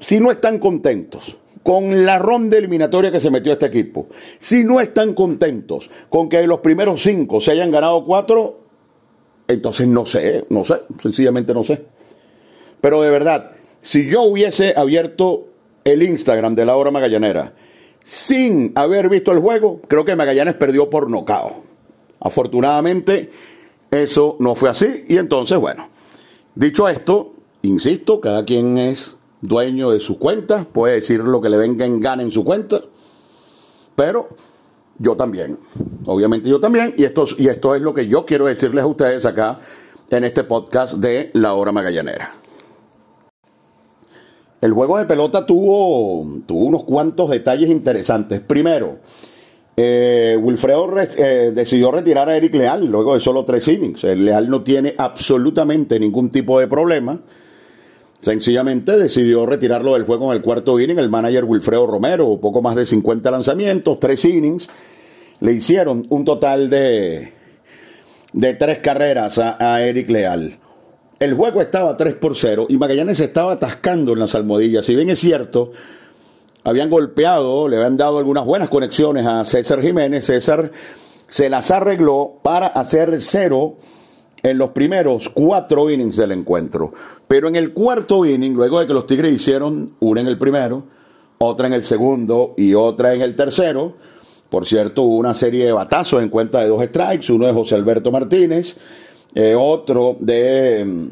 si 0.00 0.20
no 0.20 0.30
están 0.30 0.58
contentos, 0.58 1.36
con 1.62 2.04
la 2.04 2.18
ronda 2.18 2.56
eliminatoria 2.56 3.10
que 3.10 3.20
se 3.20 3.30
metió 3.30 3.52
este 3.52 3.66
equipo. 3.66 4.08
Si 4.38 4.64
no 4.64 4.80
están 4.80 5.14
contentos 5.14 5.90
con 6.08 6.28
que 6.28 6.46
los 6.46 6.60
primeros 6.60 7.02
cinco 7.02 7.40
se 7.40 7.52
hayan 7.52 7.70
ganado 7.70 8.04
cuatro, 8.04 8.60
entonces 9.46 9.86
no 9.86 10.06
sé, 10.06 10.44
no 10.50 10.64
sé, 10.64 10.76
sencillamente 11.00 11.54
no 11.54 11.64
sé. 11.64 11.84
Pero 12.80 13.02
de 13.02 13.10
verdad, 13.10 13.52
si 13.80 14.08
yo 14.08 14.22
hubiese 14.22 14.74
abierto 14.76 15.48
el 15.84 16.02
Instagram 16.02 16.54
de 16.54 16.66
la 16.66 16.76
hora 16.76 16.90
magallanera 16.90 17.54
sin 18.04 18.72
haber 18.74 19.08
visto 19.08 19.32
el 19.32 19.38
juego, 19.38 19.80
creo 19.86 20.04
que 20.04 20.16
Magallanes 20.16 20.54
perdió 20.54 20.88
por 20.88 21.10
nocao. 21.10 21.62
Afortunadamente, 22.20 23.30
eso 23.90 24.36
no 24.40 24.54
fue 24.54 24.70
así 24.70 25.04
y 25.08 25.18
entonces, 25.18 25.58
bueno, 25.58 25.88
dicho 26.54 26.88
esto, 26.88 27.34
insisto, 27.62 28.20
cada 28.20 28.44
quien 28.44 28.78
es 28.78 29.17
dueño 29.40 29.90
de 29.90 30.00
su 30.00 30.18
cuenta, 30.18 30.64
puede 30.64 30.94
decir 30.94 31.20
lo 31.20 31.40
que 31.40 31.48
le 31.48 31.56
venga 31.56 31.84
en 31.84 32.00
gana 32.00 32.22
en 32.22 32.30
su 32.30 32.44
cuenta, 32.44 32.82
pero 33.94 34.28
yo 34.98 35.16
también, 35.16 35.58
obviamente 36.06 36.48
yo 36.48 36.60
también, 36.60 36.94
y 36.96 37.04
esto, 37.04 37.24
y 37.36 37.48
esto 37.48 37.74
es 37.74 37.82
lo 37.82 37.94
que 37.94 38.08
yo 38.08 38.26
quiero 38.26 38.46
decirles 38.46 38.84
a 38.84 38.86
ustedes 38.86 39.26
acá 39.26 39.60
en 40.10 40.24
este 40.24 40.44
podcast 40.44 40.94
de 40.98 41.30
La 41.34 41.54
Hora 41.54 41.72
Magallanera. 41.72 42.34
El 44.60 44.72
juego 44.72 44.98
de 44.98 45.04
pelota 45.04 45.46
tuvo, 45.46 46.40
tuvo 46.44 46.64
unos 46.64 46.82
cuantos 46.82 47.30
detalles 47.30 47.70
interesantes. 47.70 48.40
Primero, 48.40 48.98
eh, 49.76 50.36
Wilfredo 50.40 50.90
eh, 50.98 51.52
decidió 51.54 51.92
retirar 51.92 52.28
a 52.28 52.36
Eric 52.36 52.56
Leal 52.56 52.86
luego 52.86 53.14
de 53.14 53.20
solo 53.20 53.44
tres 53.44 53.68
innings. 53.68 54.02
El 54.02 54.24
Leal 54.24 54.48
no 54.48 54.64
tiene 54.64 54.96
absolutamente 54.98 56.00
ningún 56.00 56.30
tipo 56.30 56.58
de 56.58 56.66
problema. 56.66 57.20
Sencillamente 58.20 58.98
decidió 58.98 59.46
retirarlo 59.46 59.94
del 59.94 60.02
juego 60.02 60.32
en 60.32 60.36
el 60.36 60.42
cuarto 60.42 60.80
inning 60.80 60.98
el 60.98 61.08
manager 61.08 61.44
Wilfredo 61.44 61.86
Romero, 61.86 62.38
poco 62.40 62.60
más 62.60 62.74
de 62.74 62.84
50 62.84 63.30
lanzamientos, 63.30 64.00
tres 64.00 64.24
innings. 64.24 64.68
Le 65.40 65.52
hicieron 65.52 66.04
un 66.08 66.24
total 66.24 66.68
de, 66.68 67.32
de 68.32 68.54
tres 68.54 68.80
carreras 68.80 69.38
a, 69.38 69.82
Eric 69.82 70.10
Leal. 70.10 70.58
El 71.20 71.34
juego 71.34 71.60
estaba 71.60 71.96
3 71.96 72.14
por 72.16 72.36
0 72.36 72.66
y 72.68 72.76
Magallanes 72.76 73.18
estaba 73.20 73.52
atascando 73.52 74.12
en 74.12 74.20
las 74.20 74.34
almohadillas. 74.34 74.86
Si 74.86 74.94
bien 74.94 75.10
es 75.10 75.18
cierto, 75.18 75.72
habían 76.62 76.90
golpeado, 76.90 77.66
le 77.68 77.76
habían 77.76 77.96
dado 77.96 78.18
algunas 78.18 78.44
buenas 78.44 78.68
conexiones 78.68 79.26
a 79.26 79.44
César 79.44 79.80
Jiménez. 79.80 80.26
César 80.26 80.70
se 81.28 81.48
las 81.48 81.70
arregló 81.70 82.38
para 82.42 82.68
hacer 82.68 83.20
cero 83.20 83.78
en 84.42 84.58
los 84.58 84.70
primeros 84.70 85.28
cuatro 85.28 85.90
innings 85.90 86.16
del 86.16 86.32
encuentro. 86.32 86.92
Pero 87.26 87.48
en 87.48 87.56
el 87.56 87.72
cuarto 87.72 88.24
inning, 88.24 88.54
luego 88.54 88.80
de 88.80 88.86
que 88.86 88.94
los 88.94 89.06
Tigres 89.06 89.32
hicieron 89.32 89.92
una 90.00 90.20
en 90.20 90.26
el 90.26 90.38
primero, 90.38 90.84
otra 91.38 91.66
en 91.66 91.72
el 91.72 91.84
segundo 91.84 92.54
y 92.56 92.74
otra 92.74 93.14
en 93.14 93.22
el 93.22 93.36
tercero, 93.36 93.94
por 94.48 94.64
cierto, 94.64 95.02
hubo 95.02 95.16
una 95.16 95.34
serie 95.34 95.66
de 95.66 95.72
batazos 95.72 96.22
en 96.22 96.30
cuenta 96.30 96.60
de 96.60 96.68
dos 96.68 96.82
strikes, 96.82 97.32
uno 97.32 97.46
de 97.46 97.52
José 97.52 97.74
Alberto 97.74 98.10
Martínez, 98.10 98.78
eh, 99.34 99.54
otro 99.54 100.16
de, 100.20 101.10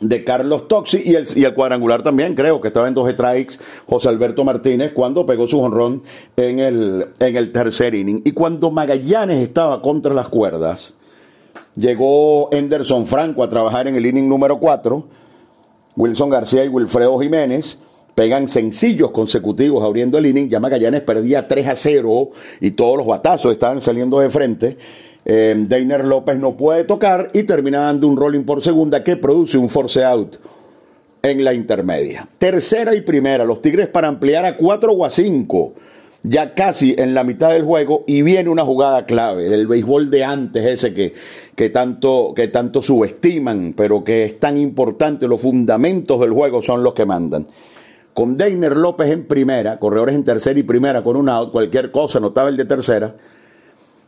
de 0.00 0.24
Carlos 0.24 0.66
Toxi 0.66 1.02
y 1.04 1.14
el, 1.14 1.26
y 1.36 1.44
el, 1.44 1.54
cuadrangular 1.54 2.02
también, 2.02 2.34
creo 2.34 2.60
que 2.60 2.68
estaba 2.68 2.88
en 2.88 2.94
dos 2.94 3.08
strikes 3.10 3.56
José 3.86 4.08
Alberto 4.08 4.44
Martínez 4.44 4.92
cuando 4.92 5.24
pegó 5.24 5.46
su 5.46 5.60
honrón 5.60 6.02
en 6.36 6.58
el, 6.58 7.06
en 7.20 7.36
el 7.36 7.52
tercer 7.52 7.94
inning. 7.94 8.22
Y 8.24 8.32
cuando 8.32 8.72
Magallanes 8.72 9.40
estaba 9.40 9.80
contra 9.80 10.12
las 10.12 10.28
cuerdas, 10.28 10.96
Llegó 11.76 12.48
Henderson 12.52 13.06
Franco 13.06 13.42
a 13.42 13.48
trabajar 13.48 13.86
en 13.88 13.96
el 13.96 14.06
inning 14.06 14.28
número 14.28 14.58
4. 14.58 15.04
Wilson 15.96 16.30
García 16.30 16.64
y 16.64 16.68
Wilfredo 16.68 17.18
Jiménez 17.18 17.78
pegan 18.14 18.48
sencillos 18.48 19.10
consecutivos 19.12 19.84
abriendo 19.84 20.18
el 20.18 20.26
inning. 20.26 20.48
Ya 20.48 20.60
Magallanes 20.60 21.02
perdía 21.02 21.46
3 21.46 21.68
a 21.68 21.76
0 21.76 22.30
y 22.60 22.72
todos 22.72 22.96
los 22.96 23.06
batazos 23.06 23.52
estaban 23.52 23.80
saliendo 23.80 24.18
de 24.18 24.30
frente. 24.30 24.76
Eh, 25.24 25.54
Deiner 25.56 26.04
López 26.04 26.38
no 26.38 26.56
puede 26.56 26.84
tocar 26.84 27.30
y 27.34 27.42
termina 27.42 27.80
dando 27.80 28.08
un 28.08 28.16
rolling 28.16 28.44
por 28.44 28.62
segunda 28.62 29.04
que 29.04 29.16
produce 29.16 29.58
un 29.58 29.68
force 29.68 30.04
out 30.04 30.36
en 31.22 31.44
la 31.44 31.52
intermedia. 31.52 32.28
Tercera 32.38 32.94
y 32.94 33.02
primera, 33.02 33.44
los 33.44 33.60
Tigres 33.60 33.88
para 33.88 34.08
ampliar 34.08 34.44
a 34.44 34.56
4 34.56 34.92
o 34.92 35.04
a 35.04 35.10
5 35.10 35.74
ya 36.22 36.54
casi 36.54 36.94
en 36.98 37.14
la 37.14 37.24
mitad 37.24 37.50
del 37.50 37.64
juego 37.64 38.04
y 38.06 38.22
viene 38.22 38.50
una 38.50 38.64
jugada 38.64 39.06
clave 39.06 39.48
del 39.48 39.66
béisbol 39.66 40.10
de 40.10 40.24
antes 40.24 40.64
ese 40.64 40.92
que, 40.92 41.14
que, 41.54 41.70
tanto, 41.70 42.32
que 42.34 42.48
tanto 42.48 42.82
subestiman, 42.82 43.74
pero 43.76 44.02
que 44.02 44.24
es 44.24 44.40
tan 44.40 44.58
importante, 44.58 45.28
los 45.28 45.40
fundamentos 45.40 46.20
del 46.20 46.32
juego 46.32 46.60
son 46.60 46.82
los 46.82 46.94
que 46.94 47.06
mandan. 47.06 47.46
con 48.14 48.36
Deiner 48.36 48.76
López 48.76 49.10
en 49.10 49.26
primera, 49.26 49.78
corredores 49.78 50.14
en 50.14 50.24
tercera 50.24 50.58
y 50.58 50.64
primera 50.64 51.04
con 51.04 51.16
un 51.16 51.28
out, 51.28 51.52
cualquier 51.52 51.90
cosa, 51.92 52.18
notaba 52.18 52.48
el 52.48 52.56
de 52.56 52.64
tercera. 52.64 53.14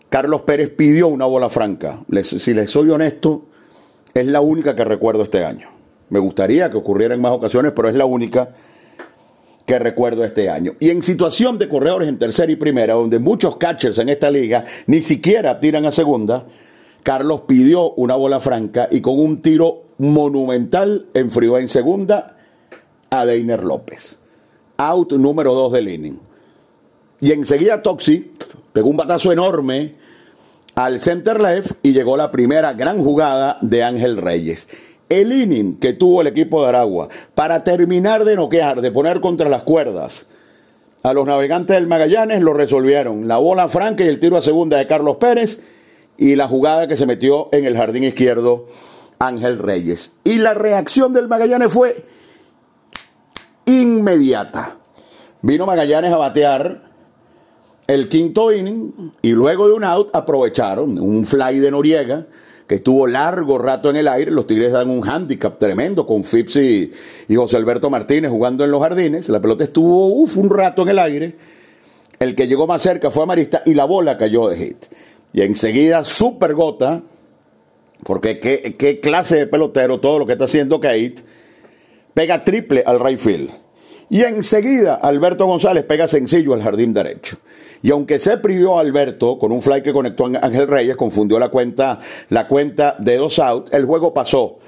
Carlos 0.08 0.42
Pérez 0.42 0.70
pidió 0.70 1.06
una 1.06 1.26
bola 1.26 1.48
franca. 1.48 2.00
si 2.24 2.52
les 2.52 2.70
soy 2.70 2.90
honesto, 2.90 3.44
es 4.12 4.26
la 4.26 4.40
única 4.40 4.74
que 4.74 4.84
recuerdo 4.84 5.22
este 5.22 5.44
año. 5.44 5.68
Me 6.08 6.18
gustaría 6.18 6.68
que 6.68 6.76
ocurriera 6.76 7.14
en 7.14 7.20
más 7.20 7.30
ocasiones, 7.30 7.72
pero 7.74 7.88
es 7.88 7.94
la 7.94 8.04
única 8.04 8.50
que 9.66 9.78
recuerdo 9.78 10.24
este 10.24 10.50
año. 10.50 10.74
Y 10.80 10.90
en 10.90 11.02
situación 11.02 11.58
de 11.58 11.68
corredores 11.68 12.08
en 12.08 12.18
tercera 12.18 12.50
y 12.50 12.56
primera, 12.56 12.94
donde 12.94 13.18
muchos 13.18 13.56
catchers 13.56 13.98
en 13.98 14.08
esta 14.08 14.30
liga 14.30 14.64
ni 14.86 15.02
siquiera 15.02 15.60
tiran 15.60 15.86
a 15.86 15.92
segunda, 15.92 16.46
Carlos 17.02 17.42
pidió 17.42 17.92
una 17.92 18.16
bola 18.16 18.40
franca 18.40 18.88
y 18.90 19.00
con 19.00 19.18
un 19.18 19.42
tiro 19.42 19.84
monumental 19.98 21.06
enfrió 21.14 21.58
en 21.58 21.68
segunda 21.68 22.36
a 23.10 23.24
Deiner 23.24 23.64
López. 23.64 24.18
Out 24.76 25.12
número 25.12 25.54
2 25.54 25.72
del 25.72 25.88
inning. 25.88 26.20
Y 27.20 27.32
enseguida 27.32 27.82
Toxi 27.82 28.32
pegó 28.72 28.88
un 28.88 28.96
batazo 28.96 29.32
enorme 29.32 29.94
al 30.74 31.00
center 31.00 31.40
left 31.40 31.72
y 31.82 31.92
llegó 31.92 32.16
la 32.16 32.30
primera 32.30 32.72
gran 32.72 33.02
jugada 33.02 33.58
de 33.60 33.82
Ángel 33.82 34.16
Reyes. 34.16 34.68
El 35.10 35.32
inning 35.32 35.78
que 35.78 35.92
tuvo 35.92 36.22
el 36.22 36.28
equipo 36.28 36.62
de 36.62 36.68
Aragua 36.68 37.08
para 37.34 37.62
terminar 37.64 38.24
de 38.24 38.36
noquear, 38.36 38.80
de 38.80 38.90
poner 38.90 39.20
contra 39.20 39.50
las 39.50 39.64
cuerdas 39.64 40.28
a 41.02 41.12
los 41.12 41.26
navegantes 41.26 41.76
del 41.76 41.86
Magallanes, 41.86 42.40
lo 42.40 42.54
resolvieron. 42.54 43.26
La 43.26 43.38
bola 43.38 43.68
franca 43.68 44.04
y 44.04 44.08
el 44.08 44.20
tiro 44.20 44.36
a 44.36 44.42
segunda 44.42 44.78
de 44.78 44.86
Carlos 44.86 45.16
Pérez 45.16 45.62
y 46.16 46.36
la 46.36 46.46
jugada 46.46 46.86
que 46.86 46.96
se 46.96 47.06
metió 47.06 47.48
en 47.52 47.64
el 47.64 47.76
jardín 47.76 48.04
izquierdo 48.04 48.66
Ángel 49.18 49.58
Reyes. 49.58 50.14
Y 50.24 50.36
la 50.36 50.54
reacción 50.54 51.12
del 51.12 51.28
Magallanes 51.28 51.72
fue 51.72 52.04
inmediata. 53.66 54.76
Vino 55.42 55.66
Magallanes 55.66 56.12
a 56.12 56.18
batear 56.18 56.82
el 57.86 58.08
quinto 58.08 58.52
inning 58.52 59.12
y 59.22 59.30
luego 59.30 59.66
de 59.66 59.74
un 59.74 59.82
out 59.82 60.14
aprovecharon 60.14 60.98
un 61.00 61.26
fly 61.26 61.58
de 61.58 61.70
Noriega 61.70 62.26
que 62.70 62.76
estuvo 62.76 63.08
largo 63.08 63.58
rato 63.58 63.90
en 63.90 63.96
el 63.96 64.06
aire. 64.06 64.30
Los 64.30 64.46
Tigres 64.46 64.70
dan 64.70 64.90
un 64.90 65.04
handicap 65.04 65.58
tremendo 65.58 66.06
con 66.06 66.22
Phipps 66.22 66.54
y, 66.54 66.92
José 67.28 67.56
Alberto 67.56 67.90
Martínez 67.90 68.30
jugando 68.30 68.62
en 68.62 68.70
los 68.70 68.80
jardines. 68.80 69.28
La 69.28 69.40
pelota 69.40 69.64
estuvo 69.64 70.06
un 70.06 70.50
rato 70.50 70.82
en 70.82 70.90
el 70.90 71.00
aire. 71.00 71.34
El 72.20 72.36
que 72.36 72.46
llegó 72.46 72.68
más 72.68 72.80
cerca 72.80 73.10
fue 73.10 73.24
Amarista 73.24 73.64
y 73.66 73.74
la 73.74 73.86
bola 73.86 74.16
cayó 74.16 74.48
de 74.48 74.56
hit. 74.56 74.84
Y 75.32 75.42
enseguida, 75.42 76.04
super 76.04 76.54
gota, 76.54 77.02
porque 78.04 78.38
qué, 78.38 79.00
clase 79.00 79.34
de 79.34 79.46
pelotero 79.48 79.98
todo 79.98 80.20
lo 80.20 80.26
que 80.26 80.34
está 80.34 80.44
haciendo 80.44 80.78
Kate, 80.78 81.16
pega 82.14 82.44
triple 82.44 82.84
al 82.86 83.00
right. 83.00 83.50
Y 84.10 84.22
enseguida 84.22 84.96
Alberto 84.96 85.46
González 85.46 85.84
pega 85.84 86.08
sencillo 86.08 86.52
al 86.52 86.62
jardín 86.62 86.92
derecho. 86.92 87.38
Y 87.82 87.92
aunque 87.92 88.18
se 88.18 88.36
privió 88.38 88.78
Alberto 88.78 89.38
con 89.38 89.52
un 89.52 89.62
fly 89.62 89.82
que 89.82 89.92
conectó 89.92 90.26
a 90.26 90.46
Ángel 90.46 90.66
Reyes, 90.66 90.96
confundió 90.96 91.38
la 91.38 91.48
cuenta, 91.48 92.00
la 92.28 92.46
cuenta 92.46 92.96
de 92.98 93.16
dos 93.16 93.38
out, 93.38 93.72
el 93.72 93.86
juego 93.86 94.12
pasó 94.12 94.58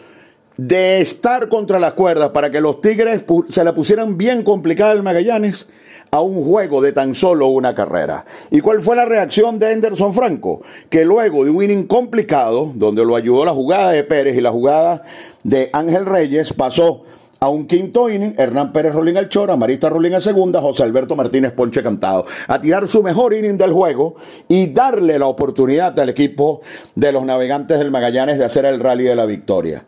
de 0.56 1.00
estar 1.00 1.48
contra 1.48 1.78
las 1.78 1.94
cuerdas 1.94 2.30
para 2.30 2.50
que 2.50 2.60
los 2.60 2.80
Tigres 2.80 3.24
se 3.50 3.64
la 3.64 3.74
pusieran 3.74 4.16
bien 4.16 4.42
complicada 4.44 4.92
al 4.92 5.02
Magallanes 5.02 5.68
a 6.10 6.20
un 6.20 6.44
juego 6.44 6.82
de 6.82 6.92
tan 6.92 7.14
solo 7.14 7.48
una 7.48 7.74
carrera. 7.74 8.26
¿Y 8.50 8.60
cuál 8.60 8.80
fue 8.80 8.94
la 8.94 9.06
reacción 9.06 9.58
de 9.58 9.72
Anderson 9.72 10.12
Franco? 10.12 10.62
Que 10.90 11.04
luego 11.04 11.44
de 11.44 11.50
un 11.50 11.64
inning 11.64 11.86
complicado, 11.86 12.70
donde 12.74 13.04
lo 13.04 13.16
ayudó 13.16 13.44
la 13.44 13.52
jugada 13.52 13.92
de 13.92 14.04
Pérez 14.04 14.36
y 14.36 14.42
la 14.42 14.50
jugada 14.50 15.02
de 15.42 15.70
Ángel 15.72 16.06
Reyes, 16.06 16.52
pasó 16.52 17.04
a 17.42 17.48
un 17.48 17.66
quinto 17.66 18.08
inning, 18.08 18.36
Hernán 18.38 18.72
Pérez 18.72 18.94
Rolín 18.94 19.16
al 19.16 19.28
Chora, 19.28 19.56
Marista 19.56 19.88
Rolín 19.88 20.14
a 20.14 20.20
segunda, 20.20 20.60
José 20.60 20.84
Alberto 20.84 21.16
Martínez 21.16 21.50
Ponche 21.50 21.82
cantado, 21.82 22.24
a 22.46 22.60
tirar 22.60 22.86
su 22.86 23.02
mejor 23.02 23.34
inning 23.34 23.58
del 23.58 23.72
juego 23.72 24.14
y 24.46 24.68
darle 24.68 25.18
la 25.18 25.26
oportunidad 25.26 25.98
al 25.98 26.08
equipo 26.08 26.60
de 26.94 27.10
los 27.10 27.24
navegantes 27.24 27.80
del 27.80 27.90
Magallanes 27.90 28.38
de 28.38 28.44
hacer 28.44 28.64
el 28.64 28.78
rally 28.78 29.02
de 29.02 29.16
la 29.16 29.26
victoria. 29.26 29.84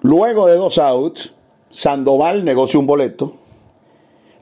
Luego 0.00 0.48
de 0.48 0.56
dos 0.56 0.78
outs, 0.78 1.34
Sandoval 1.70 2.44
negoció 2.44 2.80
un 2.80 2.88
boleto, 2.88 3.36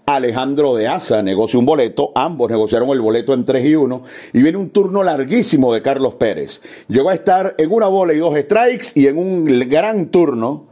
Alejandro 0.06 0.74
de 0.76 0.88
Asa 0.88 1.22
negoció 1.22 1.60
un 1.60 1.66
boleto, 1.66 2.12
ambos 2.14 2.50
negociaron 2.50 2.88
el 2.88 3.02
boleto 3.02 3.34
en 3.34 3.44
3 3.44 3.66
y 3.66 3.74
1, 3.74 4.02
y 4.32 4.40
viene 4.40 4.56
un 4.56 4.70
turno 4.70 5.02
larguísimo 5.02 5.74
de 5.74 5.82
Carlos 5.82 6.14
Pérez. 6.14 6.62
Llegó 6.88 7.10
a 7.10 7.14
estar 7.14 7.54
en 7.58 7.70
una 7.70 7.88
bola 7.88 8.14
y 8.14 8.16
dos 8.16 8.34
strikes 8.34 8.92
y 8.94 9.08
en 9.08 9.18
un 9.18 9.44
gran 9.68 10.06
turno 10.06 10.67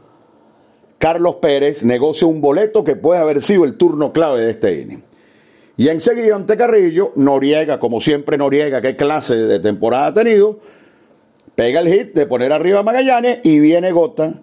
Carlos 0.97 1.35
Pérez 1.35 1.83
negocia 1.83 2.27
un 2.27 2.41
boleto 2.41 2.83
que 2.83 2.95
puede 2.95 3.21
haber 3.21 3.43
sido 3.43 3.65
el 3.65 3.75
turno 3.75 4.11
clave 4.11 4.41
de 4.41 4.51
este 4.51 4.81
inning. 4.81 5.03
Y 5.77 5.89
enseguida 5.89 6.35
ante 6.35 6.57
Carrillo, 6.57 7.11
Noriega, 7.15 7.79
como 7.79 7.99
siempre 7.99 8.37
Noriega, 8.37 8.81
qué 8.81 8.95
clase 8.95 9.35
de 9.35 9.59
temporada 9.59 10.07
ha 10.07 10.13
tenido, 10.13 10.59
pega 11.53 11.81
el 11.81 11.87
hit 11.87 12.13
de 12.13 12.25
poner 12.25 12.51
arriba 12.51 12.79
a 12.79 12.83
Magallanes 12.83 13.41
y 13.43 13.59
viene 13.59 13.91
Gota 13.91 14.41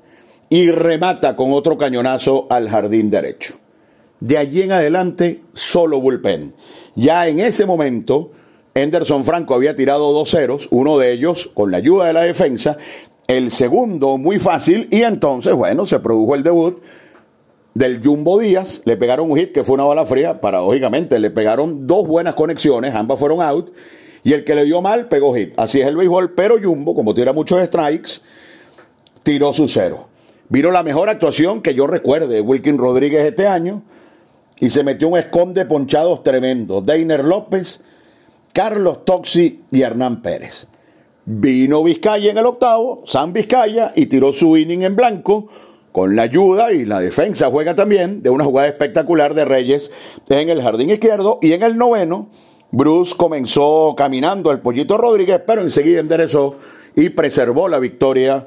y 0.49 0.71
remata 0.71 1.35
con 1.35 1.53
otro 1.53 1.77
cañonazo 1.77 2.47
al 2.51 2.69
jardín 2.69 3.11
derecho. 3.11 3.55
De 4.21 4.39
allí 4.39 4.63
en 4.63 4.71
adelante, 4.71 5.43
solo 5.55 6.01
bullpen. 6.01 6.55
Ya 6.95 7.27
en 7.27 7.41
ese 7.41 7.67
momento, 7.67 8.31
Henderson 8.75 9.25
Franco 9.25 9.55
había 9.55 9.75
tirado 9.75 10.13
dos 10.13 10.31
ceros, 10.31 10.69
uno 10.71 10.99
de 10.99 11.11
ellos 11.11 11.51
con 11.53 11.73
la 11.73 11.79
ayuda 11.79 12.07
de 12.07 12.13
la 12.13 12.23
defensa, 12.23 12.77
el 13.27 13.51
segundo 13.51 14.19
muy 14.19 14.39
fácil 14.39 14.89
y 14.91 15.03
entonces, 15.03 15.55
bueno, 15.55 15.87
se 15.87 16.01
produjo 16.01 16.35
el 16.35 16.43
debut 16.43 16.83
del 17.75 18.01
Jumbo 18.05 18.39
Díaz, 18.39 18.83
le 18.85 18.97
pegaron 18.97 19.31
un 19.31 19.39
hit 19.39 19.53
que 19.53 19.65
fue 19.65 19.75
una 19.75 19.85
bala 19.85 20.05
fría, 20.05 20.41
paradójicamente, 20.41 21.19
le 21.19 21.31
pegaron 21.31 21.87
dos 21.87 22.07
buenas 22.07 22.35
conexiones, 22.35 22.95
ambas 22.95 23.19
fueron 23.19 23.43
out, 23.43 23.71
y 24.23 24.33
el 24.33 24.45
que 24.45 24.55
le 24.55 24.65
dio 24.65 24.81
mal 24.81 25.09
pegó 25.09 25.35
hit. 25.35 25.53
Así 25.57 25.81
es 25.81 25.89
el 25.89 25.97
béisbol, 25.97 26.35
pero 26.35 26.57
Jumbo, 26.63 26.95
como 26.95 27.15
tira 27.15 27.33
muchos 27.33 27.63
strikes, 27.65 28.21
tiró 29.23 29.53
su 29.53 29.69
cero. 29.69 30.07
Vino 30.49 30.71
la 30.71 30.83
mejor 30.83 31.09
actuación 31.09 31.63
que 31.63 31.75
yo 31.75 31.87
recuerde 31.87 32.29
de 32.29 32.41
Wilkin 32.41 32.79
Rodríguez 32.79 33.27
este 33.27 33.49
año, 33.49 33.83
y 34.61 34.71
se 34.71 34.85
metió 34.85 35.09
un 35.09 35.19
esconde 35.19 35.67
ponchados 35.67 36.23
tremendo. 36.23 36.81
Deiner 36.81 37.25
López, 37.25 37.81
Carlos 38.53 39.05
Toxi 39.05 39.63
y 39.73 39.83
Hernán 39.83 40.23
Pérez. 40.23 40.69
Vino 41.27 41.83
Vizcaya 41.83 42.31
en 42.31 42.39
el 42.39 42.47
octavo, 42.47 43.03
San 43.07 43.33
Vizcaya, 43.33 43.93
y 43.97 44.07
tiró 44.07 44.33
su 44.33 44.57
inning 44.57 44.83
en 44.83 44.95
blanco 44.95 45.49
con 45.91 46.17
la 46.17 46.23
ayuda 46.23 46.73
y 46.73 46.85
la 46.85 47.01
defensa 47.01 47.51
juega 47.51 47.75
también 47.75 48.23
de 48.23 48.29
una 48.29 48.45
jugada 48.45 48.69
espectacular 48.69 49.33
de 49.33 49.45
Reyes 49.45 49.91
en 50.29 50.51
el 50.51 50.61
jardín 50.61 50.91
izquierdo. 50.91 51.39
Y 51.41 51.53
en 51.53 51.63
el 51.63 51.79
noveno, 51.79 52.29
Bruce 52.73 53.15
comenzó 53.17 53.95
caminando 53.97 54.51
al 54.51 54.61
Pollito 54.61 54.99
Rodríguez, 54.99 55.41
pero 55.47 55.63
enseguida 55.63 56.01
enderezó 56.01 56.57
y 56.97 57.11
preservó 57.11 57.69
la 57.69 57.79
victoria 57.79 58.47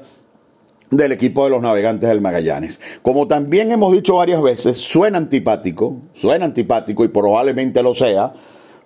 del 0.90 1.12
equipo 1.12 1.44
de 1.44 1.50
los 1.50 1.62
navegantes 1.62 2.08
del 2.08 2.20
Magallanes. 2.20 2.80
Como 3.02 3.26
también 3.26 3.72
hemos 3.72 3.92
dicho 3.92 4.16
varias 4.16 4.42
veces, 4.42 4.78
suena 4.78 5.18
antipático, 5.18 5.96
suena 6.14 6.44
antipático 6.44 7.02
y 7.04 7.08
probablemente 7.08 7.82
lo 7.82 7.94
sea, 7.94 8.32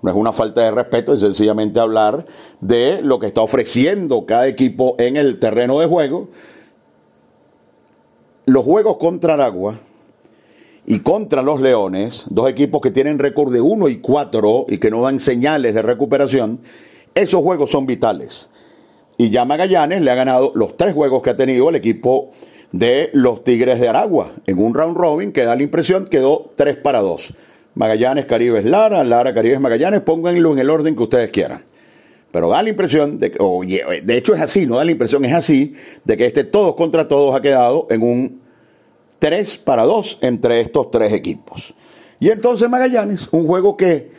no 0.03 0.11
es 0.11 0.17
una 0.17 0.33
falta 0.33 0.63
de 0.63 0.73
respeto, 0.73 1.15
es 1.15 1.21
sencillamente 1.21 1.79
hablar 1.79 2.27
de 2.61 3.01
lo 3.03 3.21
que 3.21 3.29
está 3.29 3.41
ofreciendo 3.41 4.27
cada 4.27 4.49
equipo 4.49 4.97
en 4.99 5.17
el 5.17 5.39
terreno 5.39 5.79
de 5.79 5.87
juego. 5.87 6.29
Los 8.45 8.65
juegos 8.65 8.97
contra 8.97 9.35
Aragua 9.35 9.77
y 10.85 10.99
contra 11.01 11.43
los 11.43 11.61
Leones, 11.61 12.25
dos 12.29 12.51
equipos 12.51 12.81
que 12.81 12.91
tienen 12.91 13.21
récord 13.21 13.53
de 13.53 13.61
1 13.61 13.89
y 13.89 13.99
4 13.99 14.67
y 14.69 14.79
que 14.79 14.91
no 14.91 15.03
dan 15.03 15.21
señales 15.21 15.75
de 15.75 15.83
recuperación, 15.83 16.61
esos 17.15 17.41
juegos 17.41 17.71
son 17.71 17.87
vitales. 17.87 18.51
Y 19.19 19.31
ya 19.31 19.45
Magallanes 19.45 20.01
le 20.01 20.11
ha 20.11 20.17
ganado 20.17 20.51
los 20.57 20.77
tres 20.77 20.95
juegos 20.95 21.23
que 21.23 21.31
ha 21.31 21.37
tenido 21.37 21.69
el 21.69 21.77
equipo 21.77 22.31
de 22.73 23.11
los 23.13 23.45
Tigres 23.45 23.79
de 23.79 23.89
Aragua. 23.89 24.33
En 24.47 24.59
un 24.59 24.75
round 24.75 24.97
robin 24.97 25.33
que 25.33 25.45
da 25.45 25.55
la 25.55 25.63
impresión 25.63 26.07
quedó 26.07 26.51
3 26.57 26.79
para 26.79 27.01
2. 27.01 27.35
Magallanes, 27.75 28.27
Caribe 28.27 28.63
Lara, 28.63 29.03
Lara, 29.05 29.33
Caribe 29.33 29.59
Magallanes, 29.59 30.01
pónganlo 30.03 30.53
en 30.53 30.59
el 30.59 30.71
orden 30.71 30.95
que 30.95 31.03
ustedes 31.03 31.31
quieran. 31.31 31.65
Pero 32.31 32.49
da 32.49 32.63
la 32.63 32.71
impresión, 32.71 33.19
de 33.19 33.31
que, 33.31 33.39
oye, 33.41 33.83
de 34.03 34.17
hecho 34.17 34.35
es 34.35 34.41
así, 34.41 34.67
no 34.67 34.77
da 34.77 34.85
la 34.85 34.91
impresión, 34.91 35.25
es 35.25 35.35
así, 35.35 35.75
de 36.05 36.17
que 36.17 36.27
este 36.27 36.45
todos 36.45 36.75
contra 36.75 37.07
todos 37.07 37.35
ha 37.35 37.43
quedado 37.43 37.87
en 37.91 38.03
un 38.03 38.41
3 39.19 39.59
para 39.59 39.85
2 39.85 40.19
entre 40.23 40.61
estos 40.61 40.91
tres 40.91 41.13
equipos. 41.13 41.75
Y 42.19 42.31
entonces 42.31 42.69
Magallanes, 42.69 43.29
un 43.33 43.47
juego 43.47 43.77
que 43.77 44.11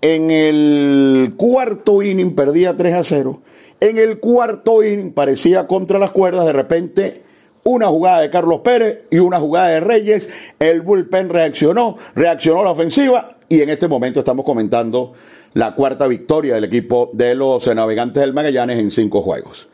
en 0.00 0.30
el 0.30 1.34
cuarto 1.36 2.02
inning 2.02 2.34
perdía 2.34 2.76
3 2.76 2.94
a 2.94 3.04
0, 3.04 3.42
en 3.80 3.98
el 3.98 4.20
cuarto 4.20 4.84
inning 4.84 5.12
parecía 5.12 5.66
contra 5.66 5.98
las 5.98 6.10
cuerdas, 6.10 6.46
de 6.46 6.52
repente 6.52 7.22
una 7.64 7.86
jugada 7.88 8.20
de 8.20 8.30
Carlos 8.30 8.60
Pérez 8.62 9.02
y 9.10 9.18
una 9.18 9.38
jugada 9.38 9.68
de 9.68 9.80
Reyes. 9.80 10.28
El 10.58 10.80
bullpen 10.82 11.28
reaccionó, 11.28 11.96
reaccionó 12.14 12.64
la 12.64 12.70
ofensiva 12.70 13.36
y 13.48 13.60
en 13.60 13.70
este 13.70 13.88
momento 13.88 14.20
estamos 14.20 14.44
comentando 14.44 15.12
la 15.54 15.74
cuarta 15.74 16.06
victoria 16.06 16.54
del 16.54 16.64
equipo 16.64 17.10
de 17.12 17.34
los 17.34 17.66
navegantes 17.74 18.20
del 18.20 18.32
Magallanes 18.32 18.78
en 18.78 18.90
cinco 18.90 19.22
juegos. 19.22 19.68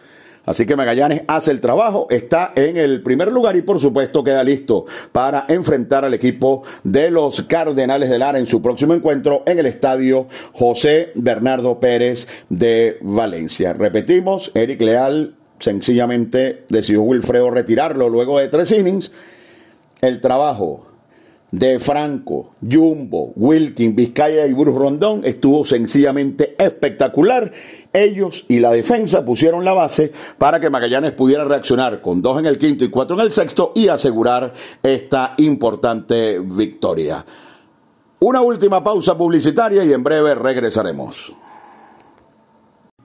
Así 0.49 0.65
que 0.65 0.77
Magallanes 0.77 1.25
hace 1.27 1.51
el 1.51 1.61
trabajo, 1.61 2.07
está 2.09 2.53
en 2.57 2.79
el 2.79 3.03
primer 3.03 3.31
lugar 3.31 3.55
y 3.57 3.61
por 3.61 3.81
supuesto 3.81 4.25
queda 4.25 4.43
listo 4.43 4.87
para 5.13 5.45
enfrentar 5.49 6.07
al 6.07 6.15
equipo 6.15 6.63
de 6.85 7.11
los 7.11 7.43
Cardenales 7.43 8.09
de 8.09 8.19
Lara 8.19 8.39
en 8.39 8.47
su 8.47 8.63
próximo 8.63 8.95
encuentro 8.95 9.43
en 9.45 9.59
el 9.59 9.67
estadio 9.67 10.27
José 10.55 11.13
Bernardo 11.17 11.81
Pérez 11.81 12.29
de 12.49 12.97
Valencia. 13.03 13.75
Repetimos, 13.75 14.51
Eric 14.55 14.81
Leal 14.81 15.38
sencillamente 15.59 16.65
decidió 16.69 17.03
Wilfredo 17.03 17.51
retirarlo 17.51 18.09
luego 18.09 18.39
de 18.39 18.49
tres 18.49 18.73
innings. 18.73 19.11
El 20.01 20.21
trabajo 20.21 20.87
de 21.51 21.79
Franco, 21.79 22.51
Jumbo, 22.61 23.33
Wilkin, 23.35 23.97
Vizcaya 23.97 24.47
y 24.47 24.53
Bruce 24.53 24.79
Rondón 24.79 25.23
estuvo 25.25 25.65
sencillamente 25.65 26.55
espectacular. 26.59 27.53
Ellos 27.93 28.45
y 28.49 28.61
la 28.61 28.71
defensa 28.71 29.25
pusieron 29.25 29.65
la 29.65 29.73
base 29.73 30.13
para 30.37 30.61
que 30.61 30.71
Magallanes 30.71 31.13
pudiera 31.13 31.45
reaccionar 31.45 32.03
con 32.03 32.21
dos 32.21 32.39
en 32.39 32.47
el 32.47 32.59
quinto 32.59 32.85
y 32.85 32.91
cuatro 32.91 33.17
en 33.17 33.23
el 33.23 33.33
sexto 33.33 33.73
y 33.75 33.89
asegurar 33.89 34.53
esta 34.83 35.35
importante 35.39 36.39
victoria. 36.41 37.25
Una 38.21 38.43
última 38.43 38.83
pausa 38.83 39.17
publicitaria 39.17 39.85
y 39.85 39.93
en 39.93 40.03
breve 40.03 40.35
regresaremos. 40.35 41.33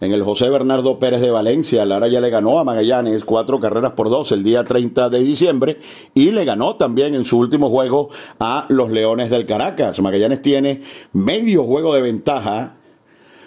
en 0.00 0.12
el 0.12 0.22
José 0.22 0.50
Bernardo 0.50 0.98
Pérez 0.98 1.20
de 1.20 1.30
Valencia. 1.30 1.84
Lara 1.84 2.08
ya 2.08 2.20
le 2.20 2.30
ganó 2.30 2.58
a 2.58 2.64
Magallanes 2.64 3.24
cuatro 3.24 3.60
carreras 3.60 3.92
por 3.92 4.10
dos 4.10 4.32
el 4.32 4.42
día 4.42 4.64
30 4.64 5.08
de 5.08 5.20
diciembre 5.20 5.78
y 6.14 6.30
le 6.30 6.44
ganó 6.44 6.76
también 6.76 7.14
en 7.14 7.24
su 7.24 7.38
último 7.38 7.70
juego 7.70 8.10
a 8.38 8.66
los 8.68 8.90
Leones 8.90 9.30
del 9.30 9.46
Caracas. 9.46 10.00
Magallanes 10.00 10.42
tiene 10.42 10.82
medio 11.12 11.64
juego 11.64 11.94
de 11.94 12.02
ventaja 12.02 12.74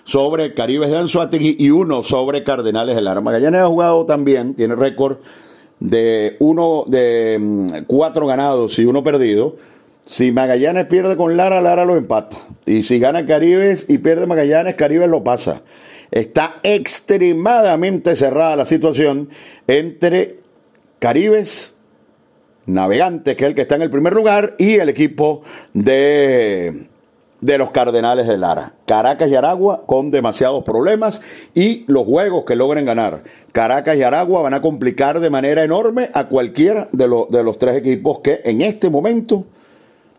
sobre 0.03 0.55
Caribes 0.55 0.89
de 0.89 0.97
Anzuategui 0.97 1.55
y 1.59 1.69
uno 1.69 2.01
sobre 2.01 2.43
Cardenales 2.43 2.95
de 2.95 3.01
Lara. 3.03 3.21
Magallanes 3.21 3.61
ha 3.61 3.67
jugado 3.67 4.05
también, 4.05 4.55
tiene 4.55 4.75
récord 4.75 5.17
de 5.79 6.35
uno 6.39 6.83
de 6.87 7.37
mm, 7.39 7.67
cuatro 7.85 8.25
ganados 8.25 8.79
y 8.79 8.85
uno 8.85 9.03
perdido. 9.03 9.55
Si 10.05 10.31
Magallanes 10.31 10.87
pierde 10.87 11.15
con 11.15 11.37
Lara, 11.37 11.61
Lara 11.61 11.85
lo 11.85 11.95
empata. 11.95 12.37
Y 12.65 12.81
si 12.81 12.97
gana 12.97 13.27
Caribes 13.27 13.85
y 13.87 13.99
pierde 13.99 14.25
Magallanes, 14.25 14.73
Caribes 14.73 15.07
lo 15.07 15.23
pasa. 15.23 15.61
Está 16.11 16.59
extremadamente 16.63 18.15
cerrada 18.15 18.55
la 18.55 18.65
situación 18.65 19.29
entre 19.67 20.39
Caribes, 20.99 21.75
Navegantes, 22.65 23.35
que 23.35 23.45
es 23.45 23.49
el 23.49 23.55
que 23.55 23.61
está 23.61 23.75
en 23.75 23.83
el 23.83 23.89
primer 23.89 24.13
lugar, 24.13 24.55
y 24.57 24.75
el 24.75 24.89
equipo 24.89 25.43
de, 25.73 26.87
de 27.41 27.57
los 27.57 27.71
Cardenales 27.71 28.27
de 28.27 28.37
Lara. 28.37 28.73
Caracas 28.85 29.29
y 29.29 29.35
Aragua 29.35 29.85
con 29.85 30.11
demasiados 30.11 30.63
problemas 30.63 31.21
y 31.53 31.85
los 31.87 32.05
juegos 32.05 32.43
que 32.45 32.55
logren 32.55 32.85
ganar. 32.85 33.23
Caracas 33.51 33.97
y 33.97 34.03
Aragua 34.03 34.41
van 34.41 34.53
a 34.53 34.61
complicar 34.61 35.19
de 35.19 35.29
manera 35.29 35.63
enorme 35.63 36.09
a 36.13 36.27
cualquiera 36.27 36.89
de, 36.91 37.07
de 37.29 37.43
los 37.43 37.57
tres 37.57 37.75
equipos 37.75 38.19
que 38.19 38.41
en 38.43 38.61
este 38.61 38.89
momento 38.89 39.45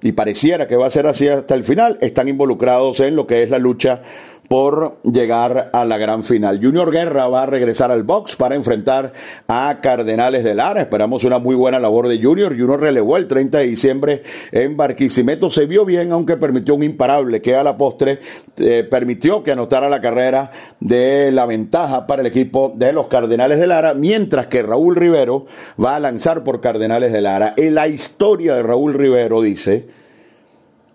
y 0.02 0.12
pareciera 0.12 0.66
que 0.66 0.76
va 0.76 0.86
a 0.86 0.90
ser 0.90 1.06
así 1.06 1.28
hasta 1.28 1.54
el 1.54 1.64
final, 1.64 1.98
están 2.00 2.28
involucrados 2.28 3.00
en 3.00 3.16
lo 3.16 3.26
que 3.26 3.42
es 3.42 3.50
la 3.50 3.58
lucha 3.58 4.02
por 4.50 5.00
llegar 5.04 5.70
a 5.72 5.84
la 5.84 5.96
gran 5.96 6.24
final. 6.24 6.58
Junior 6.60 6.90
Guerra 6.90 7.28
va 7.28 7.44
a 7.44 7.46
regresar 7.46 7.92
al 7.92 8.02
box 8.02 8.34
para 8.34 8.56
enfrentar 8.56 9.12
a 9.46 9.78
Cardenales 9.80 10.42
de 10.42 10.56
Lara. 10.56 10.80
Esperamos 10.80 11.22
una 11.22 11.38
muy 11.38 11.54
buena 11.54 11.78
labor 11.78 12.08
de 12.08 12.20
Junior. 12.20 12.58
Junior 12.58 12.80
relevó 12.80 13.16
el 13.16 13.28
30 13.28 13.58
de 13.58 13.66
diciembre 13.68 14.22
en 14.50 14.76
Barquisimeto. 14.76 15.50
Se 15.50 15.66
vio 15.66 15.84
bien, 15.84 16.10
aunque 16.10 16.36
permitió 16.36 16.74
un 16.74 16.82
imparable 16.82 17.40
que 17.40 17.54
a 17.54 17.62
la 17.62 17.76
postre 17.76 18.18
eh, 18.56 18.82
permitió 18.90 19.44
que 19.44 19.52
anotara 19.52 19.88
la 19.88 20.00
carrera 20.00 20.50
de 20.80 21.30
la 21.30 21.46
ventaja 21.46 22.08
para 22.08 22.22
el 22.22 22.26
equipo 22.26 22.72
de 22.74 22.92
los 22.92 23.06
Cardenales 23.06 23.60
de 23.60 23.68
Lara, 23.68 23.94
mientras 23.94 24.48
que 24.48 24.62
Raúl 24.62 24.96
Rivero 24.96 25.46
va 25.80 25.94
a 25.94 26.00
lanzar 26.00 26.42
por 26.42 26.60
Cardenales 26.60 27.12
de 27.12 27.20
Lara. 27.20 27.54
En 27.56 27.76
la 27.76 27.86
historia 27.86 28.56
de 28.56 28.64
Raúl 28.64 28.94
Rivero 28.94 29.42
dice 29.42 29.86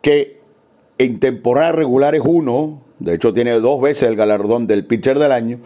que 0.01 0.41
en 0.97 1.21
temporada 1.21 1.71
regular 1.71 2.15
es 2.15 2.21
uno, 2.25 2.84
de 2.99 3.15
hecho 3.15 3.33
tiene 3.33 3.59
dos 3.59 3.81
veces 3.81 4.09
el 4.09 4.15
galardón 4.15 4.67
del 4.67 4.85
pitcher 4.85 5.19
del 5.19 5.31
año, 5.31 5.59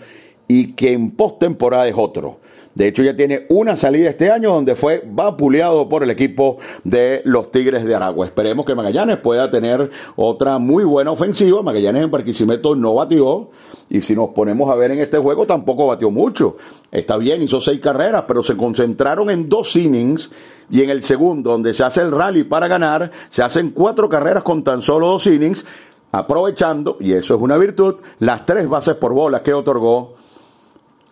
y 0.47 0.73
que 0.73 0.93
en 0.93 1.11
postemporada 1.11 1.87
es 1.87 1.95
otro. 1.95 2.39
De 2.75 2.87
hecho, 2.87 3.03
ya 3.03 3.15
tiene 3.15 3.45
una 3.49 3.75
salida 3.75 4.09
este 4.09 4.31
año 4.31 4.53
donde 4.53 4.75
fue 4.75 5.03
vapuleado 5.05 5.89
por 5.89 6.01
el 6.03 6.11
equipo 6.11 6.59
de 6.83 7.21
los 7.25 7.51
Tigres 7.51 7.83
de 7.83 7.93
Aragua. 7.93 8.25
Esperemos 8.25 8.65
que 8.65 8.73
Magallanes 8.73 9.17
pueda 9.17 9.49
tener 9.49 9.89
otra 10.15 10.59
muy 10.59 10.83
buena 10.85 11.11
ofensiva. 11.11 11.61
Magallanes 11.61 12.03
en 12.03 12.11
Barquisimeto 12.11 12.75
no 12.75 12.93
batió. 12.93 13.49
Y 13.89 14.01
si 14.01 14.15
nos 14.15 14.29
ponemos 14.29 14.69
a 14.69 14.75
ver 14.75 14.91
en 14.91 14.99
este 14.99 15.17
juego, 15.17 15.45
tampoco 15.45 15.87
batió 15.87 16.09
mucho. 16.09 16.57
Está 16.91 17.17
bien, 17.17 17.41
hizo 17.41 17.59
seis 17.59 17.79
carreras, 17.79 18.23
pero 18.27 18.43
se 18.43 18.55
concentraron 18.55 19.29
en 19.29 19.49
dos 19.49 19.75
innings. 19.75 20.31
Y 20.69 20.81
en 20.81 20.91
el 20.91 21.03
segundo, 21.03 21.51
donde 21.51 21.73
se 21.73 21.83
hace 21.83 22.01
el 22.01 22.11
rally 22.11 22.43
para 22.43 22.67
ganar, 22.67 23.11
se 23.29 23.43
hacen 23.43 23.71
cuatro 23.71 24.07
carreras 24.07 24.43
con 24.43 24.63
tan 24.63 24.81
solo 24.83 25.07
dos 25.07 25.27
innings 25.27 25.65
aprovechando, 26.11 26.97
y 26.99 27.13
eso 27.13 27.35
es 27.35 27.41
una 27.41 27.57
virtud, 27.57 27.95
las 28.19 28.45
tres 28.45 28.67
bases 28.67 28.95
por 28.95 29.13
bolas 29.13 29.41
que 29.41 29.53
otorgó 29.53 30.15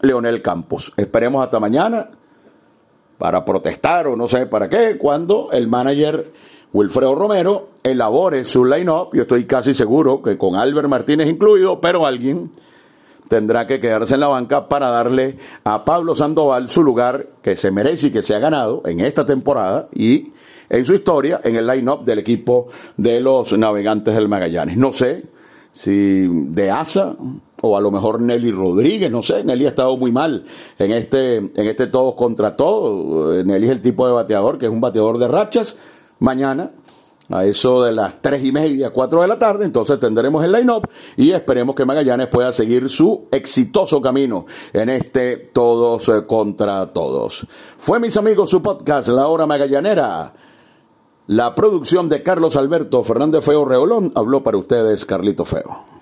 Leonel 0.02 0.42
Campos. 0.42 0.94
Esperemos 0.98 1.44
hasta 1.44 1.60
mañana 1.60 2.10
para 3.18 3.44
protestar 3.46 4.08
o 4.08 4.16
no 4.16 4.28
sé 4.28 4.46
para 4.46 4.70
qué, 4.70 4.98
cuando 4.98 5.50
el 5.52 5.68
manager 5.68 6.32
Wilfredo 6.74 7.16
Romero 7.16 7.70
elabore 7.84 8.46
su 8.46 8.66
line-up. 8.66 9.10
Yo 9.14 9.24
estoy 9.24 9.46
casi 9.46 9.74
seguro 9.74 10.22
que 10.22 10.38
con 10.38 10.56
Albert 10.56 10.90
Martínez 10.90 11.28
incluido, 11.28 11.80
pero 11.82 12.06
alguien 12.06 12.52
tendrá 13.28 13.68
que 13.68 13.80
quedarse 13.80 14.14
en 14.14 14.22
la 14.22 14.28
banca 14.28 14.70
para 14.70 14.90
darle 14.90 15.38
a 15.64 15.86
Pablo 15.86 16.16
Sandoval 16.16 16.70
su 16.70 16.84
lugar 16.84 17.28
que 17.42 17.56
se 17.56 17.72
merece 17.72 18.08
y 18.08 18.12
que 18.12 18.22
se 18.22 18.36
ha 18.36 18.40
ganado 18.40 18.82
en 18.86 19.00
esta 19.00 19.26
temporada 19.26 19.90
y 19.94 20.34
en 20.70 20.86
su 20.86 20.94
historia 20.94 21.42
en 21.44 21.56
el 21.56 21.68
line-up 21.68 22.04
del 22.04 22.20
equipo 22.20 22.68
de 22.96 23.20
los 23.20 23.58
navegantes 23.58 24.16
del 24.16 24.28
Magallanes. 24.28 24.78
No 24.78 24.94
sé 24.94 25.26
si 25.72 26.28
de 26.28 26.72
Asa 26.72 27.16
o 27.62 27.78
a 27.78 27.82
lo 27.82 27.92
mejor 27.92 28.22
Nelly 28.22 28.52
Rodríguez, 28.52 29.12
no 29.12 29.24
sé, 29.24 29.44
Nelly 29.44 29.66
ha 29.66 29.70
estado 29.70 29.98
muy 29.98 30.12
mal 30.12 30.46
en 30.78 30.92
este, 30.92 31.38
en 31.38 31.52
este 31.56 31.88
todos 31.88 32.16
contra 32.16 32.56
todos. 32.56 33.46
Nelly 33.46 33.66
es 33.66 33.72
el 33.72 33.82
tipo 33.82 34.08
de 34.08 34.14
bateador 34.14 34.58
que 34.58 34.66
es 34.66 34.72
un 34.72 34.82
bateador 34.82 35.18
de 35.18 35.28
rachas. 35.28 35.78
Mañana, 36.20 36.72
a 37.30 37.46
eso 37.46 37.84
de 37.84 37.92
las 37.92 38.22
tres 38.22 38.44
y 38.44 38.52
media, 38.52 38.92
cuatro 38.92 39.22
de 39.22 39.28
la 39.28 39.38
tarde, 39.38 39.66
entonces 39.66 40.00
tendremos 40.00 40.44
el 40.44 40.52
line-up 40.52 40.88
y 41.16 41.32
esperemos 41.32 41.76
que 41.76 41.86
Magallanes 41.86 42.28
pueda 42.28 42.52
seguir 42.54 42.90
su 42.90 43.28
exitoso 43.32 44.02
camino 44.02 44.46
en 44.74 44.90
este 44.90 45.38
todos 45.38 46.10
contra 46.26 46.88
todos. 46.88 47.46
Fue 47.78 48.00
mis 48.00 48.16
amigos 48.18 48.50
su 48.50 48.62
podcast, 48.62 49.10
La 49.10 49.28
Hora 49.28 49.46
Magallanera. 49.46 50.34
La 51.28 51.56
producción 51.56 52.08
de 52.08 52.24
Carlos 52.24 52.56
Alberto 52.56 53.04
Fernández 53.04 53.44
Feo 53.44 53.66
Reolón 53.66 54.14
habló 54.16 54.44
para 54.44 54.58
ustedes 54.58 55.04
Carlito 55.04 55.44
Feo. 55.44 55.97